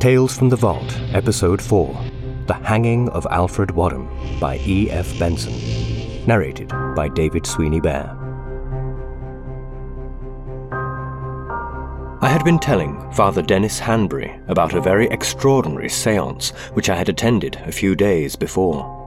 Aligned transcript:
Tales 0.00 0.34
from 0.34 0.48
the 0.48 0.56
Vault, 0.56 0.98
Episode 1.12 1.60
4 1.60 1.88
The 2.46 2.54
Hanging 2.54 3.10
of 3.10 3.26
Alfred 3.30 3.72
Wadham 3.72 4.08
by 4.40 4.56
E. 4.64 4.90
F. 4.90 5.18
Benson. 5.18 5.52
Narrated 6.26 6.70
by 6.96 7.06
David 7.08 7.46
Sweeney 7.46 7.80
Bear. 7.80 8.16
I 12.22 12.28
had 12.28 12.42
been 12.46 12.58
telling 12.58 13.12
Father 13.12 13.42
Dennis 13.42 13.78
Hanbury 13.78 14.40
about 14.48 14.72
a 14.72 14.80
very 14.80 15.06
extraordinary 15.08 15.90
seance 15.90 16.48
which 16.72 16.88
I 16.88 16.96
had 16.96 17.10
attended 17.10 17.56
a 17.56 17.70
few 17.70 17.94
days 17.94 18.36
before. 18.36 18.99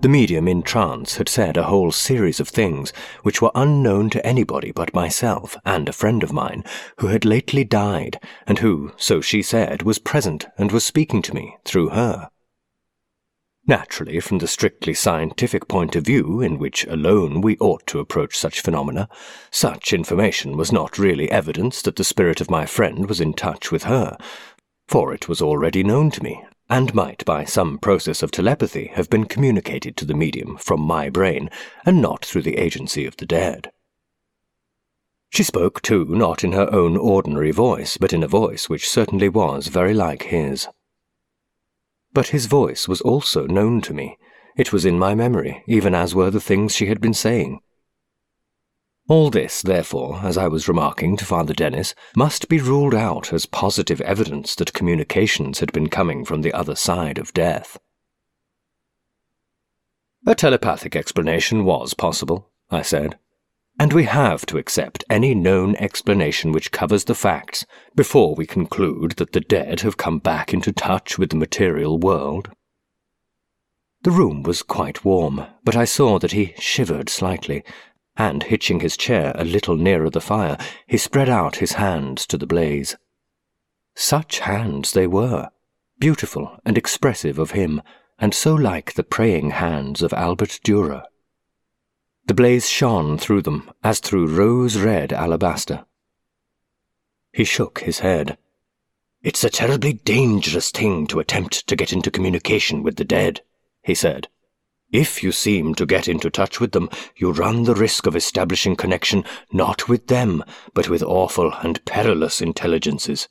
The 0.00 0.08
medium 0.08 0.48
in 0.48 0.62
trance 0.62 1.18
had 1.18 1.28
said 1.28 1.58
a 1.58 1.64
whole 1.64 1.92
series 1.92 2.40
of 2.40 2.48
things 2.48 2.90
which 3.22 3.42
were 3.42 3.50
unknown 3.54 4.08
to 4.10 4.26
anybody 4.26 4.72
but 4.72 4.94
myself 4.94 5.58
and 5.62 5.90
a 5.90 5.92
friend 5.92 6.22
of 6.22 6.32
mine 6.32 6.64
who 7.00 7.08
had 7.08 7.26
lately 7.26 7.64
died, 7.64 8.18
and 8.46 8.60
who, 8.60 8.92
so 8.96 9.20
she 9.20 9.42
said, 9.42 9.82
was 9.82 9.98
present 9.98 10.46
and 10.56 10.72
was 10.72 10.86
speaking 10.86 11.20
to 11.22 11.34
me 11.34 11.58
through 11.66 11.90
her. 11.90 12.30
Naturally, 13.66 14.20
from 14.20 14.38
the 14.38 14.48
strictly 14.48 14.94
scientific 14.94 15.68
point 15.68 15.94
of 15.94 16.06
view, 16.06 16.40
in 16.40 16.58
which 16.58 16.86
alone 16.86 17.42
we 17.42 17.58
ought 17.58 17.86
to 17.88 18.00
approach 18.00 18.38
such 18.38 18.62
phenomena, 18.62 19.06
such 19.50 19.92
information 19.92 20.56
was 20.56 20.72
not 20.72 20.98
really 20.98 21.30
evidence 21.30 21.82
that 21.82 21.96
the 21.96 22.04
spirit 22.04 22.40
of 22.40 22.50
my 22.50 22.64
friend 22.64 23.06
was 23.06 23.20
in 23.20 23.34
touch 23.34 23.70
with 23.70 23.82
her, 23.82 24.16
for 24.88 25.12
it 25.12 25.28
was 25.28 25.42
already 25.42 25.84
known 25.84 26.10
to 26.10 26.22
me, 26.22 26.42
and 26.70 26.94
might, 26.94 27.24
by 27.24 27.44
some 27.44 27.76
process 27.76 28.22
of 28.22 28.30
telepathy, 28.30 28.86
have 28.94 29.10
been 29.10 29.24
communicated 29.24 29.96
to 29.96 30.04
the 30.04 30.14
medium 30.14 30.56
from 30.56 30.80
my 30.80 31.10
brain, 31.10 31.50
and 31.84 32.00
not 32.00 32.24
through 32.24 32.42
the 32.42 32.56
agency 32.56 33.04
of 33.04 33.16
the 33.16 33.26
dead. 33.26 33.72
She 35.30 35.42
spoke, 35.42 35.82
too, 35.82 36.06
not 36.06 36.42
in 36.44 36.52
her 36.52 36.72
own 36.72 36.96
ordinary 36.96 37.50
voice, 37.50 37.96
but 37.96 38.12
in 38.12 38.22
a 38.22 38.28
voice 38.28 38.68
which 38.68 38.88
certainly 38.88 39.28
was 39.28 39.66
very 39.66 39.94
like 39.94 40.24
his. 40.24 40.68
But 42.12 42.28
his 42.28 42.46
voice 42.46 42.88
was 42.88 43.00
also 43.00 43.46
known 43.46 43.80
to 43.82 43.94
me. 43.94 44.16
It 44.56 44.72
was 44.72 44.84
in 44.84 44.98
my 44.98 45.14
memory, 45.14 45.62
even 45.66 45.94
as 45.94 46.14
were 46.14 46.30
the 46.30 46.40
things 46.40 46.74
she 46.74 46.86
had 46.86 47.00
been 47.00 47.14
saying. 47.14 47.60
All 49.10 49.28
this, 49.28 49.60
therefore, 49.60 50.20
as 50.22 50.38
I 50.38 50.46
was 50.46 50.68
remarking 50.68 51.16
to 51.16 51.24
Father 51.24 51.52
Dennis, 51.52 51.96
must 52.14 52.48
be 52.48 52.60
ruled 52.60 52.94
out 52.94 53.32
as 53.32 53.44
positive 53.44 54.00
evidence 54.02 54.54
that 54.54 54.72
communications 54.72 55.58
had 55.58 55.72
been 55.72 55.88
coming 55.88 56.24
from 56.24 56.42
the 56.42 56.52
other 56.52 56.76
side 56.76 57.18
of 57.18 57.34
death. 57.34 57.76
A 60.28 60.36
telepathic 60.36 60.94
explanation 60.94 61.64
was 61.64 61.92
possible, 61.92 62.52
I 62.70 62.82
said, 62.82 63.18
and 63.80 63.92
we 63.92 64.04
have 64.04 64.46
to 64.46 64.58
accept 64.58 65.02
any 65.10 65.34
known 65.34 65.74
explanation 65.74 66.52
which 66.52 66.70
covers 66.70 67.06
the 67.06 67.16
facts 67.16 67.66
before 67.96 68.36
we 68.36 68.46
conclude 68.46 69.16
that 69.16 69.32
the 69.32 69.40
dead 69.40 69.80
have 69.80 69.96
come 69.96 70.20
back 70.20 70.54
into 70.54 70.70
touch 70.70 71.18
with 71.18 71.30
the 71.30 71.36
material 71.36 71.98
world. 71.98 72.50
The 74.02 74.12
room 74.12 74.44
was 74.44 74.62
quite 74.62 75.04
warm, 75.04 75.46
but 75.64 75.74
I 75.74 75.84
saw 75.84 76.20
that 76.20 76.32
he 76.32 76.54
shivered 76.60 77.10
slightly 77.10 77.64
and 78.20 78.42
hitching 78.42 78.80
his 78.80 78.98
chair 78.98 79.32
a 79.34 79.46
little 79.46 79.76
nearer 79.76 80.10
the 80.10 80.20
fire, 80.20 80.58
he 80.86 80.98
spread 80.98 81.30
out 81.30 81.56
his 81.56 81.72
hands 81.72 82.26
to 82.26 82.36
the 82.36 82.46
blaze. 82.46 82.94
Such 83.94 84.40
hands 84.40 84.92
they 84.92 85.06
were, 85.06 85.48
beautiful 85.98 86.58
and 86.62 86.76
expressive 86.76 87.38
of 87.38 87.52
him, 87.52 87.80
and 88.18 88.34
so 88.34 88.54
like 88.54 88.92
the 88.92 89.02
praying 89.02 89.52
hands 89.52 90.02
of 90.02 90.12
Albert 90.12 90.60
Dürer. 90.62 91.02
The 92.26 92.34
blaze 92.34 92.68
shone 92.68 93.16
through 93.16 93.40
them 93.40 93.70
as 93.82 94.00
through 94.00 94.26
rose 94.26 94.76
red 94.76 95.14
alabaster. 95.14 95.86
He 97.32 97.44
shook 97.44 97.80
his 97.80 98.00
head. 98.00 98.36
It's 99.22 99.44
a 99.44 99.48
terribly 99.48 99.94
dangerous 99.94 100.70
thing 100.70 101.06
to 101.06 101.20
attempt 101.20 101.66
to 101.66 101.74
get 101.74 101.90
into 101.90 102.10
communication 102.10 102.82
with 102.82 102.96
the 102.96 103.04
dead, 103.04 103.40
he 103.82 103.94
said. 103.94 104.28
If 104.92 105.22
you 105.22 105.30
seem 105.30 105.76
to 105.76 105.86
get 105.86 106.08
into 106.08 106.30
touch 106.30 106.58
with 106.58 106.72
them, 106.72 106.90
you 107.16 107.30
run 107.30 107.62
the 107.62 107.74
risk 107.74 108.06
of 108.06 108.16
establishing 108.16 108.74
connection 108.74 109.24
not 109.52 109.88
with 109.88 110.08
them, 110.08 110.42
but 110.74 110.88
with 110.88 111.02
awful 111.02 111.52
and 111.62 111.84
perilous 111.84 112.40
intelligences. 112.40 113.28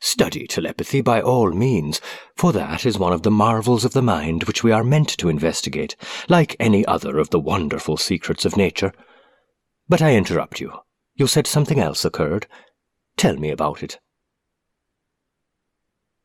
Study 0.00 0.46
telepathy 0.46 1.00
by 1.00 1.20
all 1.20 1.50
means, 1.50 2.00
for 2.36 2.52
that 2.52 2.86
is 2.86 2.98
one 2.98 3.12
of 3.12 3.24
the 3.24 3.30
marvels 3.30 3.84
of 3.84 3.92
the 3.92 4.00
mind 4.00 4.44
which 4.44 4.62
we 4.62 4.72
are 4.72 4.84
meant 4.84 5.08
to 5.18 5.28
investigate, 5.28 5.96
like 6.28 6.56
any 6.58 6.86
other 6.86 7.18
of 7.18 7.30
the 7.30 7.40
wonderful 7.40 7.96
secrets 7.96 8.44
of 8.44 8.56
nature. 8.56 8.92
But 9.88 10.00
I 10.00 10.14
interrupt 10.14 10.60
you. 10.60 10.72
You 11.14 11.26
said 11.26 11.46
something 11.46 11.80
else 11.80 12.04
occurred. 12.04 12.46
Tell 13.16 13.36
me 13.36 13.50
about 13.50 13.82
it. 13.82 13.98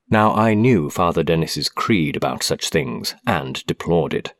Now 0.09 0.33
I 0.33 0.53
knew 0.53 0.89
Father 0.89 1.23
Dennis's 1.23 1.69
creed 1.69 2.15
about 2.15 2.43
such 2.43 2.69
things, 2.69 3.15
and 3.25 3.65
deplored 3.65 4.13
it. 4.13 4.33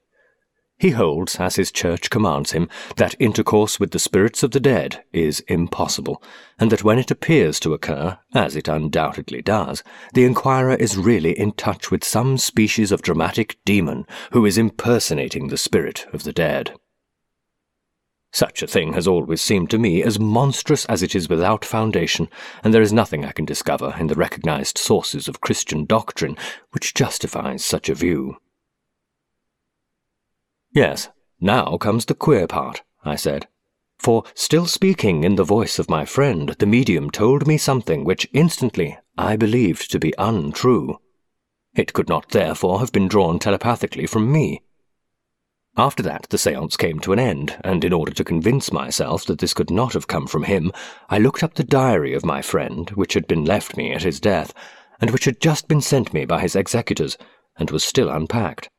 He 0.78 0.90
holds, 0.90 1.38
as 1.38 1.56
his 1.56 1.72
church 1.72 2.10
commands 2.10 2.52
him, 2.52 2.68
that 2.98 3.16
intercourse 3.18 3.80
with 3.80 3.92
the 3.92 4.00
spirits 4.00 4.44
of 4.44 4.52
the 4.52 4.60
dead 4.60 5.04
is 5.14 5.40
impossible, 5.42 6.22
and 6.60 6.72
that 6.72 6.84
when 6.84 7.00
it 7.00 7.10
appears 7.10 7.60
to 7.62 7.74
occur, 7.74 8.18
as 8.34 8.56
it 8.56 8.68
undoubtedly 8.68 9.42
does, 9.42 9.84
the 10.14 10.26
inquirer 10.26 10.76
is 10.76 10.98
really 10.98 11.40
in 11.40 11.54
touch 11.54 11.90
with 11.90 12.04
some 12.04 12.38
species 12.38 12.92
of 12.92 13.02
dramatic 13.02 13.58
demon 13.64 14.06
who 14.32 14.46
is 14.46 14.58
impersonating 14.58 15.48
the 15.48 15.58
spirit 15.58 16.06
of 16.12 16.24
the 16.24 16.34
dead. 16.34 16.74
Such 18.34 18.64
a 18.64 18.68
thing 18.68 18.94
has 18.94 19.08
always 19.08 19.44
seemed 19.44 19.70
to 19.70 19.78
me 19.78 20.02
as 20.02 20.20
monstrous 20.20 20.86
as 20.86 21.04
it 21.04 21.14
is 21.14 21.30
without 21.30 21.64
foundation, 21.64 22.30
and 22.64 22.74
there 22.74 22.82
is 22.82 22.92
nothing 22.92 23.24
I 23.24 23.32
can 23.32 23.46
discover 23.46 23.96
in 24.00 24.08
the 24.08 24.16
recognized 24.16 24.80
sources 24.80 25.28
of 25.28 25.40
Christian 25.40 25.86
doctrine 25.86 26.36
which 26.72 26.96
justifies 26.96 27.64
such 27.64 27.90
a 27.90 27.96
view. 27.96 28.38
Yes, 30.72 31.10
now 31.40 31.78
comes 31.78 32.06
the 32.06 32.16
queer 32.16 32.48
part, 32.48 32.82
I 33.06 33.18
said. 33.18 33.48
For, 34.00 34.24
still 34.34 34.66
speaking 34.66 35.24
in 35.24 35.36
the 35.36 35.44
voice 35.44 35.78
of 35.78 35.90
my 35.90 36.04
friend, 36.04 36.50
the 36.58 36.66
medium 36.66 37.12
told 37.12 37.46
me 37.46 37.60
something 37.60 38.04
which 38.04 38.28
instantly 38.34 38.98
I 39.16 39.36
believed 39.36 39.92
to 39.92 40.00
be 40.00 40.12
untrue. 40.18 40.98
It 41.76 41.94
could 41.94 42.10
not 42.10 42.30
therefore 42.30 42.80
have 42.80 42.92
been 42.92 43.08
drawn 43.08 43.38
telepathically 43.38 44.08
from 44.08 44.32
me. 44.32 44.64
After 45.76 46.04
that, 46.04 46.28
the 46.30 46.38
seance 46.38 46.78
came 46.78 47.00
to 47.00 47.14
an 47.14 47.20
end, 47.20 47.58
and 47.64 47.84
in 47.84 47.94
order 47.94 48.14
to 48.14 48.24
convince 48.24 48.72
myself 48.72 49.26
that 49.26 49.40
this 49.40 49.56
could 49.56 49.72
not 49.72 49.94
have 49.94 50.08
come 50.08 50.28
from 50.28 50.44
him, 50.44 50.72
I 51.10 51.18
looked 51.18 51.42
up 51.42 51.56
the 51.56 51.64
diary 51.64 52.14
of 52.14 52.24
my 52.24 52.44
friend, 52.44 52.92
which 52.92 53.16
had 53.16 53.26
been 53.26 53.44
left 53.44 53.76
me 53.76 53.92
at 53.92 54.04
his 54.04 54.20
death, 54.20 54.54
and 55.02 55.10
which 55.10 55.26
had 55.26 55.42
just 55.42 55.68
been 55.68 55.82
sent 55.82 56.14
me 56.14 56.26
by 56.26 56.42
his 56.42 56.56
executors, 56.56 57.18
and 57.58 57.72
was 57.72 57.84
still 57.84 58.10
unpacked. 58.10 58.70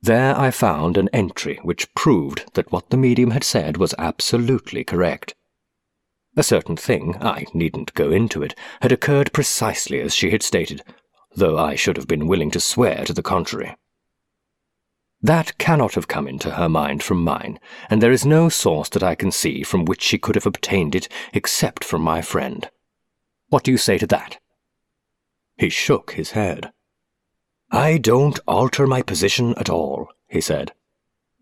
There 0.00 0.38
I 0.38 0.52
found 0.52 0.96
an 0.96 1.08
entry 1.12 1.58
which 1.64 1.92
proved 1.92 2.44
that 2.54 2.70
what 2.70 2.90
the 2.90 2.96
medium 2.96 3.32
had 3.32 3.42
said 3.42 3.78
was 3.78 3.96
absolutely 3.98 4.84
correct. 4.84 5.34
A 6.36 6.44
certain 6.44 6.76
thing, 6.76 7.16
I 7.20 7.46
needn't 7.52 7.94
go 7.94 8.12
into 8.12 8.44
it, 8.44 8.54
had 8.80 8.92
occurred 8.92 9.32
precisely 9.32 10.00
as 10.00 10.14
she 10.14 10.30
had 10.30 10.44
stated, 10.44 10.84
though 11.34 11.58
I 11.58 11.74
should 11.74 11.96
have 11.96 12.06
been 12.06 12.28
willing 12.28 12.52
to 12.52 12.60
swear 12.60 13.04
to 13.06 13.12
the 13.12 13.24
contrary. 13.24 13.74
That 15.20 15.58
cannot 15.58 15.94
have 15.94 16.06
come 16.06 16.28
into 16.28 16.52
her 16.52 16.68
mind 16.68 17.02
from 17.02 17.24
mine, 17.24 17.58
and 17.90 18.00
there 18.00 18.12
is 18.12 18.24
no 18.24 18.48
source 18.48 18.88
that 18.90 19.02
I 19.02 19.14
can 19.16 19.32
see 19.32 19.62
from 19.64 19.84
which 19.84 20.02
she 20.02 20.18
could 20.18 20.36
have 20.36 20.46
obtained 20.46 20.94
it 20.94 21.08
except 21.32 21.82
from 21.82 22.02
my 22.02 22.22
friend. 22.22 22.70
What 23.48 23.64
do 23.64 23.72
you 23.72 23.78
say 23.78 23.98
to 23.98 24.06
that? 24.08 24.38
He 25.56 25.70
shook 25.70 26.12
his 26.12 26.32
head. 26.32 26.72
I 27.70 27.98
don't 27.98 28.38
alter 28.46 28.86
my 28.86 29.02
position 29.02 29.54
at 29.58 29.68
all, 29.68 30.08
he 30.28 30.40
said. 30.40 30.72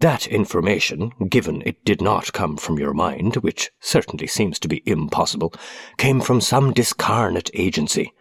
That 0.01 0.27
information, 0.27 1.13
given 1.29 1.63
it 1.65 1.85
did 1.85 2.01
not 2.01 2.33
come 2.33 2.57
from 2.57 2.79
your 2.79 2.95
mind, 2.95 3.37
which 3.37 3.71
certainly 3.81 4.27
seems 4.27 4.59
to 4.61 4.69
be 4.69 4.83
impossible, 4.87 5.55
came 5.97 6.21
from 6.21 6.41
some 6.41 6.73
discarnate 6.73 7.51
agency. 7.55 8.13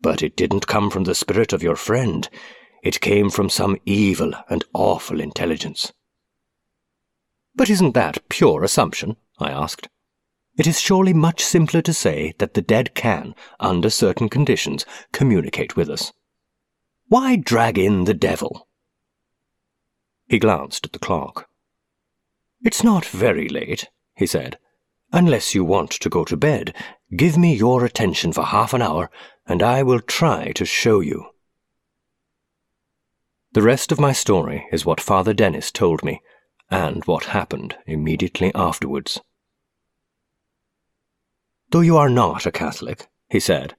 But 0.00 0.22
it 0.22 0.36
didn't 0.36 0.66
come 0.66 0.90
from 0.90 1.04
the 1.04 1.14
spirit 1.14 1.52
of 1.52 1.62
your 1.62 1.76
friend. 1.76 2.28
It 2.82 3.00
came 3.00 3.30
from 3.30 3.50
some 3.50 3.76
evil 3.84 4.32
and 4.48 4.64
awful 4.72 5.20
intelligence. 5.20 5.92
But 7.54 7.70
isn't 7.70 7.94
that 7.94 8.28
pure 8.28 8.62
assumption? 8.62 9.16
I 9.38 9.50
asked. 9.50 9.88
It 10.56 10.66
is 10.66 10.80
surely 10.80 11.12
much 11.12 11.44
simpler 11.44 11.82
to 11.82 11.92
say 11.92 12.34
that 12.38 12.54
the 12.54 12.62
dead 12.62 12.94
can, 12.94 13.34
under 13.60 13.90
certain 13.90 14.28
conditions, 14.28 14.84
communicate 15.12 15.76
with 15.76 15.88
us. 15.88 16.12
Why 17.06 17.36
drag 17.36 17.78
in 17.78 18.04
the 18.04 18.14
devil? 18.14 18.68
He 20.26 20.38
glanced 20.38 20.86
at 20.86 20.92
the 20.92 20.98
clock. 20.98 21.48
It's 22.62 22.84
not 22.84 23.04
very 23.04 23.48
late, 23.48 23.88
he 24.16 24.26
said. 24.26 24.58
Unless 25.12 25.54
you 25.54 25.64
want 25.64 25.90
to 25.92 26.10
go 26.10 26.24
to 26.24 26.36
bed, 26.36 26.74
give 27.16 27.38
me 27.38 27.54
your 27.54 27.84
attention 27.84 28.32
for 28.32 28.42
half 28.42 28.74
an 28.74 28.82
hour, 28.82 29.10
and 29.46 29.62
I 29.62 29.82
will 29.82 30.00
try 30.00 30.52
to 30.52 30.64
show 30.66 31.00
you. 31.00 31.26
The 33.58 33.64
rest 33.64 33.90
of 33.90 33.98
my 33.98 34.12
story 34.12 34.68
is 34.70 34.86
what 34.86 35.00
Father 35.00 35.34
Dennis 35.34 35.72
told 35.72 36.04
me, 36.04 36.22
and 36.70 37.04
what 37.06 37.34
happened 37.34 37.76
immediately 37.86 38.52
afterwards. 38.54 39.20
Though 41.70 41.80
you 41.80 41.96
are 41.96 42.08
not 42.08 42.46
a 42.46 42.52
Catholic, 42.52 43.08
he 43.28 43.40
said, 43.40 43.74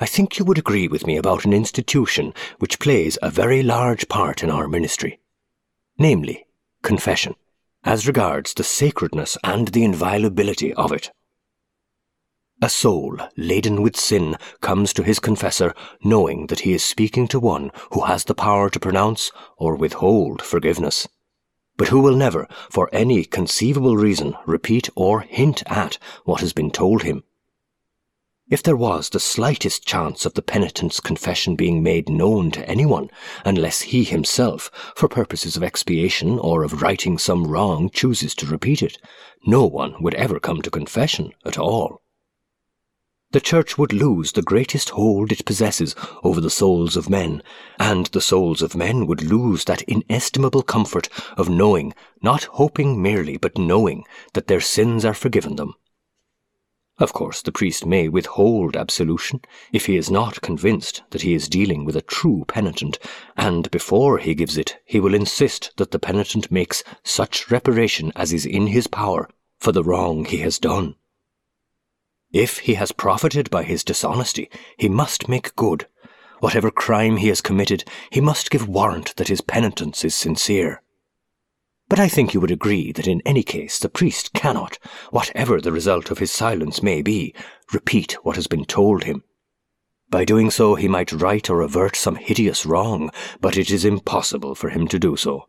I 0.00 0.06
think 0.06 0.38
you 0.38 0.46
would 0.46 0.56
agree 0.56 0.88
with 0.88 1.06
me 1.06 1.18
about 1.18 1.44
an 1.44 1.52
institution 1.52 2.32
which 2.58 2.78
plays 2.78 3.18
a 3.20 3.28
very 3.28 3.62
large 3.62 4.08
part 4.08 4.42
in 4.42 4.48
our 4.48 4.66
ministry, 4.66 5.20
namely, 5.98 6.46
confession, 6.82 7.34
as 7.84 8.06
regards 8.06 8.54
the 8.54 8.64
sacredness 8.64 9.36
and 9.44 9.68
the 9.68 9.84
inviolability 9.84 10.72
of 10.72 10.90
it. 10.90 11.10
A 12.60 12.68
soul 12.68 13.18
laden 13.36 13.82
with 13.82 13.96
sin 13.96 14.36
comes 14.60 14.92
to 14.94 15.02
his 15.02 15.18
confessor 15.18 15.74
knowing 16.02 16.48
that 16.48 16.60
he 16.60 16.72
is 16.72 16.82
speaking 16.82 17.28
to 17.28 17.38
one 17.38 17.70
who 17.92 18.02
has 18.02 18.24
the 18.24 18.34
power 18.34 18.68
to 18.70 18.80
pronounce 18.80 19.30
or 19.56 19.76
withhold 19.76 20.42
forgiveness, 20.42 21.06
but 21.76 21.88
who 21.88 22.00
will 22.00 22.16
never, 22.16 22.48
for 22.70 22.90
any 22.92 23.24
conceivable 23.24 23.96
reason, 23.96 24.34
repeat 24.46 24.88
or 24.96 25.20
hint 25.20 25.62
at 25.66 25.98
what 26.24 26.40
has 26.40 26.52
been 26.52 26.70
told 26.70 27.04
him 27.04 27.22
if 28.50 28.62
there 28.62 28.76
was 28.76 29.10
the 29.10 29.20
slightest 29.20 29.86
chance 29.86 30.24
of 30.24 30.32
the 30.32 30.40
penitent's 30.40 31.00
confession 31.00 31.54
being 31.54 31.82
made 31.82 32.08
known 32.08 32.50
to 32.50 32.66
anyone, 32.66 33.10
unless 33.44 33.82
he 33.82 34.04
himself, 34.04 34.70
for 34.96 35.06
purposes 35.06 35.54
of 35.54 35.62
expiation 35.62 36.38
or 36.38 36.64
of 36.64 36.80
righting 36.80 37.18
some 37.18 37.46
wrong, 37.46 37.90
chooses 37.90 38.34
to 38.34 38.46
repeat 38.46 38.82
it, 38.82 38.96
no 39.44 39.66
one 39.66 40.02
would 40.02 40.14
ever 40.14 40.40
come 40.40 40.62
to 40.62 40.70
confession 40.70 41.30
at 41.44 41.58
all. 41.58 42.00
The 43.30 43.40
Church 43.40 43.76
would 43.76 43.92
lose 43.92 44.32
the 44.32 44.42
greatest 44.42 44.90
hold 44.90 45.32
it 45.32 45.44
possesses 45.44 45.94
over 46.22 46.40
the 46.40 46.50
souls 46.50 46.96
of 46.96 47.10
men, 47.10 47.42
and 47.78 48.06
the 48.06 48.20
souls 48.20 48.62
of 48.62 48.74
men 48.74 49.06
would 49.06 49.22
lose 49.22 49.64
that 49.64 49.82
inestimable 49.82 50.62
comfort 50.62 51.08
of 51.36 51.48
knowing, 51.48 51.94
not 52.22 52.44
hoping 52.44 53.02
merely, 53.02 53.36
but 53.36 53.58
knowing, 53.58 54.04
that 54.32 54.46
their 54.46 54.60
sins 54.60 55.04
are 55.04 55.14
forgiven 55.14 55.56
them 55.56 55.74
of 57.00 57.12
course, 57.12 57.42
the 57.42 57.52
priest 57.52 57.86
may 57.86 58.08
withhold 58.08 58.76
absolution 58.76 59.40
if 59.72 59.86
he 59.86 59.96
is 59.96 60.10
not 60.10 60.40
convinced 60.40 61.02
that 61.10 61.22
he 61.22 61.32
is 61.32 61.48
dealing 61.48 61.84
with 61.84 61.94
a 61.94 62.02
true 62.02 62.44
penitent, 62.48 62.98
and 63.36 63.70
before 63.70 64.18
he 64.18 64.34
gives 64.34 64.58
it, 64.58 64.78
he 64.84 64.98
will 64.98 65.14
insist 65.14 65.70
that 65.76 65.92
the 65.92 66.00
penitent 66.00 66.50
makes 66.50 66.82
such 67.04 67.52
reparation 67.52 68.12
as 68.16 68.32
is 68.32 68.44
in 68.44 68.66
his 68.66 68.88
power 68.88 69.28
for 69.60 69.70
the 69.70 69.84
wrong 69.84 70.24
he 70.24 70.38
has 70.38 70.58
done. 70.58 70.96
If 72.32 72.58
he 72.58 72.74
has 72.74 72.92
profited 72.92 73.50
by 73.50 73.62
his 73.62 73.82
dishonesty, 73.82 74.50
he 74.76 74.88
must 74.88 75.28
make 75.28 75.56
good. 75.56 75.86
Whatever 76.40 76.70
crime 76.70 77.16
he 77.16 77.28
has 77.28 77.40
committed, 77.40 77.84
he 78.10 78.20
must 78.20 78.50
give 78.50 78.68
warrant 78.68 79.16
that 79.16 79.28
his 79.28 79.40
penitence 79.40 80.04
is 80.04 80.14
sincere. 80.14 80.82
But 81.88 81.98
I 81.98 82.08
think 82.08 82.34
you 82.34 82.40
would 82.40 82.50
agree 82.50 82.92
that 82.92 83.06
in 83.06 83.22
any 83.24 83.42
case 83.42 83.78
the 83.78 83.88
priest 83.88 84.34
cannot, 84.34 84.78
whatever 85.10 85.58
the 85.58 85.72
result 85.72 86.10
of 86.10 86.18
his 86.18 86.30
silence 86.30 86.82
may 86.82 87.00
be, 87.00 87.34
repeat 87.72 88.12
what 88.24 88.36
has 88.36 88.46
been 88.46 88.66
told 88.66 89.04
him. 89.04 89.24
By 90.10 90.26
doing 90.26 90.50
so 90.50 90.74
he 90.74 90.86
might 90.86 91.12
right 91.12 91.48
or 91.48 91.62
avert 91.62 91.96
some 91.96 92.16
hideous 92.16 92.66
wrong, 92.66 93.10
but 93.40 93.56
it 93.56 93.70
is 93.70 93.86
impossible 93.86 94.54
for 94.54 94.68
him 94.68 94.86
to 94.88 94.98
do 94.98 95.16
so. 95.16 95.48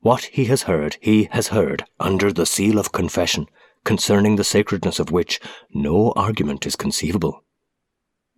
What 0.00 0.24
he 0.24 0.46
has 0.46 0.62
heard, 0.62 0.96
he 1.00 1.28
has 1.30 1.48
heard 1.48 1.84
under 2.00 2.32
the 2.32 2.46
seal 2.46 2.78
of 2.78 2.92
confession, 2.92 3.46
concerning 3.84 4.36
the 4.36 4.44
sacredness 4.44 4.98
of 4.98 5.10
which 5.10 5.40
no 5.72 6.12
argument 6.16 6.66
is 6.66 6.76
conceivable. 6.76 7.44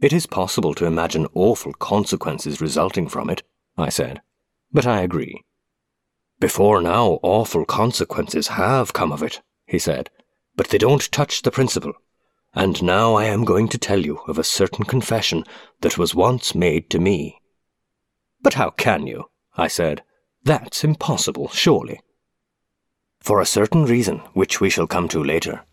It 0.01 0.13
is 0.13 0.27
possible 0.27 0.75
to 0.75 0.87
imagine 0.87 1.27
awful 1.35 1.75
consequences 1.75 2.61
resulting 2.61 3.09
from 3.09 3.29
it, 3.29 3.43
I 3.77 3.91
said, 3.91 4.23
but 4.73 4.87
I 4.87 5.03
agree. 5.03 5.45
Before 6.39 6.81
now, 6.81 7.19
awful 7.23 7.67
consequences 7.67 8.49
have 8.49 8.95
come 8.95 9.13
of 9.13 9.23
it, 9.23 9.43
he 9.67 9.79
said, 9.79 10.09
but 10.57 10.69
they 10.69 10.79
don't 10.79 11.13
touch 11.13 11.43
the 11.43 11.51
principle. 11.51 11.93
And 12.55 12.83
now 12.83 13.15
I 13.15 13.27
am 13.27 13.45
going 13.45 13.69
to 13.69 13.79
tell 13.79 14.01
you 14.01 14.21
of 14.27 14.39
a 14.39 14.45
certain 14.45 14.85
confession 14.85 15.45
that 15.83 15.99
was 15.99 16.15
once 16.15 16.55
made 16.55 16.91
to 16.91 16.99
me. 16.99 17.41
But 18.43 18.55
how 18.55 18.71
can 18.71 19.07
you? 19.07 19.27
I 19.57 19.69
said. 19.69 20.03
That's 20.43 20.83
impossible, 20.83 21.49
surely. 21.49 22.01
For 23.21 23.41
a 23.41 23.47
certain 23.47 23.85
reason, 23.85 24.19
which 24.33 24.61
we 24.61 24.71
shall 24.71 24.87
come 24.87 25.09
to 25.09 25.23
later. 25.23 25.65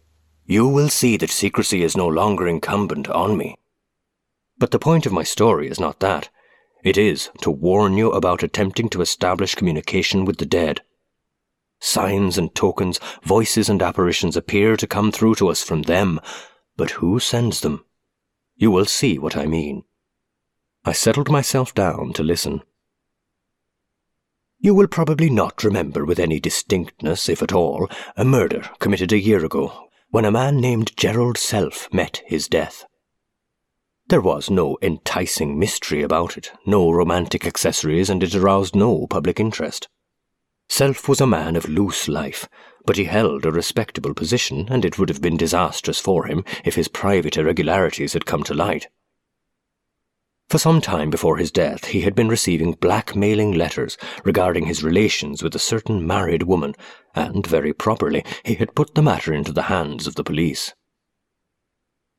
You 0.45 0.67
will 0.67 0.89
see 0.89 1.17
that 1.17 1.29
secrecy 1.29 1.83
is 1.83 1.97
no 1.97 2.07
longer 2.07 2.47
incumbent 2.47 3.09
on 3.09 3.37
me. 3.37 3.57
But 4.57 4.71
the 4.71 4.79
point 4.79 5.05
of 5.05 5.13
my 5.13 5.23
story 5.23 5.67
is 5.67 5.79
not 5.79 5.99
that. 5.99 6.29
It 6.83 6.97
is 6.97 7.29
to 7.41 7.51
warn 7.51 7.97
you 7.97 8.11
about 8.11 8.43
attempting 8.43 8.89
to 8.89 9.01
establish 9.01 9.55
communication 9.55 10.25
with 10.25 10.37
the 10.37 10.45
dead. 10.45 10.81
Signs 11.79 12.37
and 12.37 12.53
tokens, 12.55 12.99
voices 13.23 13.69
and 13.69 13.81
apparitions 13.81 14.35
appear 14.35 14.77
to 14.77 14.87
come 14.87 15.11
through 15.11 15.35
to 15.35 15.49
us 15.49 15.61
from 15.61 15.83
them, 15.83 16.19
but 16.75 16.91
who 16.91 17.19
sends 17.19 17.61
them? 17.61 17.85
You 18.55 18.71
will 18.71 18.85
see 18.85 19.19
what 19.19 19.37
I 19.37 19.45
mean. 19.45 19.83
I 20.85 20.93
settled 20.93 21.29
myself 21.29 21.73
down 21.75 22.13
to 22.13 22.23
listen. 22.23 22.63
You 24.59 24.73
will 24.73 24.87
probably 24.87 25.29
not 25.29 25.63
remember 25.63 26.03
with 26.03 26.19
any 26.19 26.39
distinctness, 26.39 27.29
if 27.29 27.43
at 27.43 27.53
all, 27.53 27.89
a 28.15 28.25
murder 28.25 28.69
committed 28.79 29.11
a 29.11 29.19
year 29.19 29.45
ago 29.45 29.87
when 30.09 30.25
a 30.25 30.31
man 30.31 30.57
named 30.57 30.95
Gerald 30.97 31.37
Self 31.37 31.87
met 31.93 32.21
his 32.25 32.47
death. 32.47 32.85
There 34.07 34.21
was 34.21 34.49
no 34.49 34.77
enticing 34.81 35.59
mystery 35.59 36.01
about 36.01 36.37
it, 36.37 36.51
no 36.65 36.89
romantic 36.89 37.45
accessories, 37.45 38.09
and 38.09 38.23
it 38.23 38.33
aroused 38.33 38.75
no 38.75 39.05
public 39.05 39.39
interest. 39.39 39.89
Self 40.69 41.07
was 41.07 41.21
a 41.21 41.27
man 41.27 41.55
of 41.55 41.67
loose 41.67 42.07
life, 42.07 42.47
but 42.85 42.95
he 42.95 43.03
held 43.03 43.45
a 43.45 43.51
respectable 43.51 44.13
position, 44.13 44.67
and 44.69 44.85
it 44.85 44.97
would 44.97 45.09
have 45.09 45.21
been 45.21 45.37
disastrous 45.37 45.99
for 45.99 46.25
him 46.25 46.43
if 46.63 46.75
his 46.75 46.87
private 46.87 47.37
irregularities 47.37 48.13
had 48.13 48.25
come 48.25 48.43
to 48.43 48.53
light. 48.53 48.87
For 50.49 50.59
some 50.59 50.79
time 50.79 51.09
before 51.09 51.35
his 51.35 51.51
death, 51.51 51.87
he 51.87 52.01
had 52.01 52.15
been 52.15 52.29
receiving 52.29 52.71
blackmailing 52.71 53.51
letters 53.51 53.97
regarding 54.23 54.65
his 54.65 54.81
relations 54.81 55.43
with 55.43 55.53
a 55.55 55.59
certain 55.59 56.07
married 56.07 56.43
woman, 56.43 56.73
and 57.13 57.45
very 57.45 57.73
properly 57.73 58.23
he 58.45 58.55
had 58.55 58.73
put 58.73 58.95
the 58.95 59.01
matter 59.01 59.33
into 59.33 59.51
the 59.51 59.63
hands 59.63 60.07
of 60.07 60.15
the 60.15 60.23
police. 60.23 60.73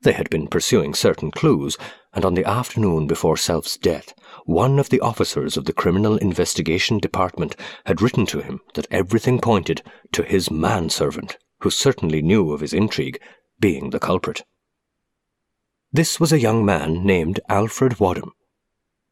They 0.01 0.13
had 0.13 0.29
been 0.29 0.47
pursuing 0.47 0.93
certain 0.93 1.31
clues, 1.31 1.75
and 2.13 2.23
on 2.23 2.35
the 2.35 2.45
afternoon 2.45 3.07
before 3.07 3.35
Self's 3.35 3.77
death, 3.77 4.13
one 4.45 4.77
of 4.77 4.89
the 4.89 5.01
officers 5.01 5.57
of 5.57 5.65
the 5.65 5.73
Criminal 5.73 6.15
Investigation 6.17 6.99
Department 6.99 7.55
had 7.85 7.99
written 7.99 8.27
to 8.27 8.41
him 8.41 8.61
that 8.75 8.87
everything 8.91 9.39
pointed 9.39 9.81
to 10.11 10.23
his 10.23 10.51
manservant, 10.51 11.37
who 11.61 11.71
certainly 11.71 12.21
knew 12.21 12.51
of 12.51 12.61
his 12.61 12.73
intrigue, 12.73 13.19
being 13.59 13.89
the 13.89 13.99
culprit. 13.99 14.43
This 15.91 16.19
was 16.19 16.31
a 16.31 16.39
young 16.39 16.63
man 16.63 17.03
named 17.03 17.39
Alfred 17.49 17.99
Wadham. 17.99 18.33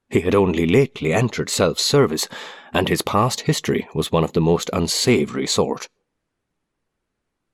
He 0.09 0.21
had 0.21 0.35
only 0.35 0.67
lately 0.67 1.11
entered 1.11 1.49
Self 1.49 1.79
service, 1.79 2.27
and 2.71 2.87
his 2.87 3.01
past 3.01 3.41
history 3.41 3.87
was 3.95 4.11
one 4.11 4.23
of 4.23 4.33
the 4.33 4.41
most 4.41 4.69
unsavoury 4.71 5.47
sort. 5.47 5.89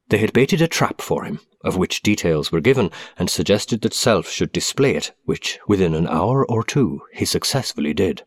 They 0.09 0.17
had 0.17 0.33
baited 0.33 0.62
a 0.62 0.67
trap 0.67 1.01
for 1.01 1.24
him, 1.24 1.39
of 1.63 1.77
which 1.77 2.03
details 2.03 2.51
were 2.51 2.59
given, 2.59 2.91
and 3.17 3.29
suggested 3.29 3.81
that 3.81 3.93
Self 3.93 4.29
should 4.29 4.51
display 4.51 4.95
it, 4.95 5.13
which, 5.24 5.57
within 5.69 5.93
an 5.93 6.07
hour 6.07 6.45
or 6.45 6.62
two, 6.62 7.01
he 7.13 7.24
successfully 7.24 7.93
did. 7.93 8.25